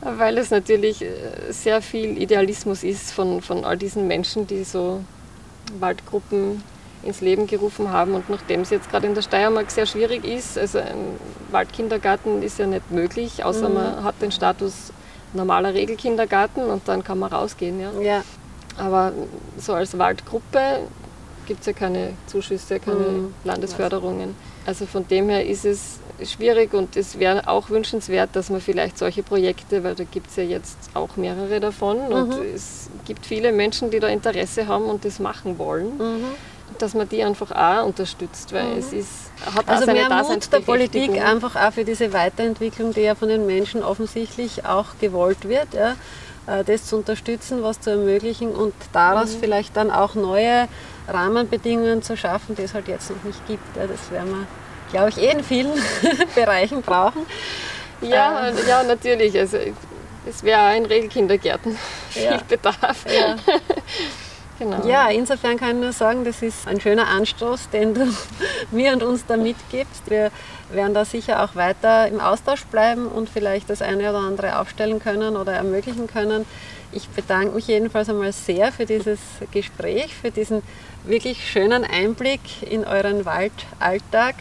weil 0.17 0.37
es 0.37 0.51
natürlich 0.51 1.01
äh, 1.01 1.07
sehr 1.49 1.81
viel 1.81 2.21
Idealismus 2.21 2.83
ist 2.83 3.11
von, 3.11 3.41
von 3.41 3.65
all 3.65 3.77
diesen 3.77 4.07
Menschen, 4.07 4.47
die 4.47 4.63
so 4.63 5.03
Waldgruppen 5.79 6.63
ins 7.03 7.21
Leben 7.21 7.47
gerufen 7.47 7.91
haben. 7.91 8.13
Und 8.13 8.29
nachdem 8.29 8.61
es 8.61 8.69
jetzt 8.69 8.89
gerade 8.89 9.07
in 9.07 9.15
der 9.15 9.21
Steiermark 9.21 9.71
sehr 9.71 9.85
schwierig 9.85 10.25
ist, 10.25 10.57
also 10.57 10.79
ein 10.79 11.19
Waldkindergarten 11.51 12.41
ist 12.41 12.59
ja 12.59 12.67
nicht 12.67 12.91
möglich, 12.91 13.43
außer 13.43 13.69
mhm. 13.69 13.75
man 13.75 14.03
hat 14.03 14.21
den 14.21 14.31
Status 14.31 14.91
normaler 15.33 15.73
Regelkindergarten 15.73 16.63
und 16.63 16.87
dann 16.87 17.03
kann 17.03 17.19
man 17.19 17.31
rausgehen. 17.31 17.79
Ja. 17.79 17.91
ja. 18.01 18.23
Aber 18.77 19.11
so 19.57 19.73
als 19.73 19.97
Waldgruppe 19.97 20.79
gibt 21.49 21.61
es 21.61 21.65
ja 21.65 21.73
keine 21.73 22.13
Zuschüsse, 22.27 22.79
keine 22.79 22.99
mhm. 22.99 23.33
Landesförderungen. 23.43 24.35
Also 24.67 24.85
von 24.85 25.07
dem 25.07 25.29
her 25.29 25.45
ist 25.45 25.65
es 25.65 25.99
schwierig 26.23 26.75
und 26.75 26.95
es 26.95 27.17
wäre 27.17 27.47
auch 27.47 27.71
wünschenswert, 27.71 28.29
dass 28.33 28.51
man 28.51 28.61
vielleicht 28.61 28.99
solche 28.99 29.23
Projekte, 29.23 29.83
weil 29.83 29.95
da 29.95 30.03
gibt 30.03 30.29
es 30.29 30.35
ja 30.35 30.43
jetzt 30.43 30.77
auch 30.93 31.17
mehrere 31.17 31.59
davon 31.59 31.97
mhm. 32.05 32.13
und 32.13 32.33
es 32.53 32.89
gibt 33.05 33.25
viele 33.25 33.51
Menschen, 33.51 33.89
die 33.89 33.99
da 33.99 34.07
Interesse 34.07 34.67
haben 34.67 34.85
und 34.85 35.03
das 35.03 35.19
machen 35.19 35.57
wollen. 35.57 35.97
Mhm 35.97 36.25
dass 36.77 36.93
man 36.93 37.09
die 37.09 37.23
einfach 37.23 37.51
auch 37.51 37.85
unterstützt, 37.85 38.53
weil 38.53 38.73
mhm. 38.73 38.77
es 38.77 38.93
ist, 38.93 39.09
hat 39.55 39.67
also 39.67 39.89
auch 39.89 39.93
mehr 39.93 40.23
Mut 40.23 40.53
der 40.53 40.59
Politik 40.59 41.19
einfach 41.19 41.55
auch 41.55 41.73
für 41.73 41.83
diese 41.83 42.13
Weiterentwicklung, 42.13 42.93
die 42.93 43.01
ja 43.01 43.15
von 43.15 43.27
den 43.27 43.47
Menschen 43.47 43.83
offensichtlich 43.83 44.65
auch 44.65 44.85
gewollt 45.01 45.49
wird, 45.49 45.73
ja, 45.73 45.95
äh, 46.47 46.63
das 46.63 46.85
zu 46.85 46.97
unterstützen, 46.97 47.63
was 47.63 47.81
zu 47.81 47.89
ermöglichen 47.89 48.51
und 48.51 48.73
daraus 48.93 49.33
mhm. 49.33 49.39
vielleicht 49.39 49.75
dann 49.75 49.91
auch 49.91 50.15
neue 50.15 50.67
Rahmenbedingungen 51.13 52.01
zu 52.01 52.15
schaffen, 52.17 52.55
die 52.55 52.63
es 52.63 52.73
halt 52.73 52.87
jetzt 52.87 53.09
noch 53.09 53.23
nicht 53.23 53.45
gibt. 53.47 53.63
Das 53.75 54.11
werden 54.11 54.29
wir, 54.31 54.47
glaube 54.91 55.09
ich, 55.09 55.17
eh 55.17 55.31
in 55.31 55.43
vielen 55.43 55.73
Bereichen 56.35 56.81
brauchen. 56.81 57.25
Ja, 58.01 58.47
ähm. 58.47 58.55
ja, 58.67 58.83
natürlich. 58.83 59.37
Also 59.37 59.57
es 60.27 60.43
wäre 60.43 60.69
auch 60.69 60.75
in 60.75 60.85
Regelkindergärten 60.85 61.77
ja. 62.15 62.37
viel 62.37 62.41
Bedarf. 62.47 63.05
Ja. 63.07 63.35
Genau. 64.59 64.85
Ja, 64.85 65.07
insofern 65.07 65.55
kann 65.55 65.77
ich 65.77 65.83
nur 65.83 65.93
sagen, 65.93 66.25
das 66.25 66.41
ist 66.41 66.67
ein 66.67 66.81
schöner 66.81 67.07
Anstoß, 67.07 67.69
den 67.69 67.93
du 67.93 68.13
mir 68.71 68.91
und 68.91 69.03
uns 69.03 69.25
da 69.25 69.37
mitgibst. 69.37 70.09
Wir 70.09 70.31
werden 70.69 70.93
da 70.93 71.05
sicher 71.05 71.43
auch 71.43 71.55
weiter 71.55 72.09
im 72.09 72.19
Austausch 72.19 72.65
bleiben 72.65 73.07
und 73.07 73.29
vielleicht 73.29 73.69
das 73.69 73.81
eine 73.81 74.09
oder 74.09 74.19
andere 74.19 74.59
aufstellen 74.59 74.99
können 74.99 75.37
oder 75.37 75.53
ermöglichen 75.53 76.07
können. 76.07 76.45
Ich 76.91 77.07
bedanke 77.09 77.53
mich 77.53 77.67
jedenfalls 77.67 78.09
einmal 78.09 78.31
sehr 78.31 78.71
für 78.71 78.85
dieses 78.85 79.19
Gespräch, 79.51 80.15
für 80.15 80.31
diesen 80.31 80.63
wirklich 81.03 81.47
schönen 81.47 81.83
Einblick 81.83 82.41
in 82.61 82.83
euren 82.83 83.25
Waldalltag. 83.25 84.35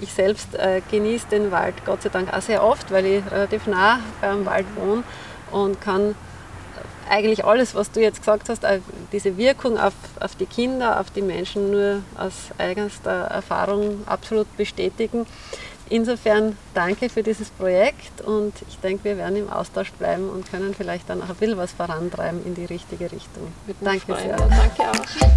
Ich 0.00 0.12
selbst 0.12 0.54
äh, 0.54 0.80
genieße 0.92 1.26
den 1.26 1.50
Wald 1.50 1.74
Gott 1.84 2.02
sei 2.02 2.08
Dank 2.10 2.32
auch 2.32 2.40
sehr 2.40 2.62
oft, 2.62 2.92
weil 2.92 3.04
ich 3.04 3.30
relativ 3.32 3.66
nah 3.66 3.98
beim 4.20 4.46
Wald 4.46 4.66
wohne 4.76 5.02
und 5.50 5.80
kann 5.80 6.14
eigentlich 7.10 7.44
alles, 7.44 7.74
was 7.74 7.90
du 7.90 8.00
jetzt 8.00 8.20
gesagt 8.20 8.48
hast, 8.48 8.64
diese 9.12 9.36
Wirkung 9.36 9.76
auf, 9.78 9.94
auf 10.20 10.36
die 10.36 10.46
Kinder, 10.46 11.00
auf 11.00 11.10
die 11.10 11.22
Menschen 11.22 11.72
nur 11.72 12.02
aus 12.16 12.50
eigenster 12.58 13.10
Erfahrung 13.10 14.02
absolut 14.06 14.56
bestätigen. 14.56 15.26
Insofern 15.90 16.56
danke 16.74 17.08
für 17.08 17.22
dieses 17.22 17.50
Projekt 17.50 18.20
und 18.20 18.52
ich 18.68 18.78
denke, 18.78 19.04
wir 19.04 19.16
werden 19.16 19.36
im 19.36 19.50
Austausch 19.50 19.92
bleiben 19.92 20.28
und 20.28 20.50
können 20.50 20.74
vielleicht 20.74 21.08
dann 21.08 21.22
auch 21.22 21.30
ein 21.30 21.36
bisschen 21.36 21.56
was 21.56 21.72
vorantreiben 21.72 22.44
in 22.44 22.54
die 22.54 22.66
richtige 22.66 23.10
Richtung. 23.10 23.52
Danke 23.80 24.14
sehr. 24.14 24.36
Danke 24.36 24.82
auch. 24.82 25.28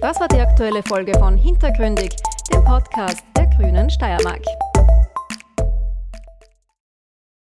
Das 0.00 0.20
war 0.20 0.28
die 0.28 0.40
aktuelle 0.40 0.82
Folge 0.84 1.12
von 1.18 1.36
Hintergründig, 1.36 2.10
dem 2.52 2.64
Podcast 2.64 3.24
der 3.36 3.46
Grünen 3.46 3.90
Steiermark. 3.90 4.42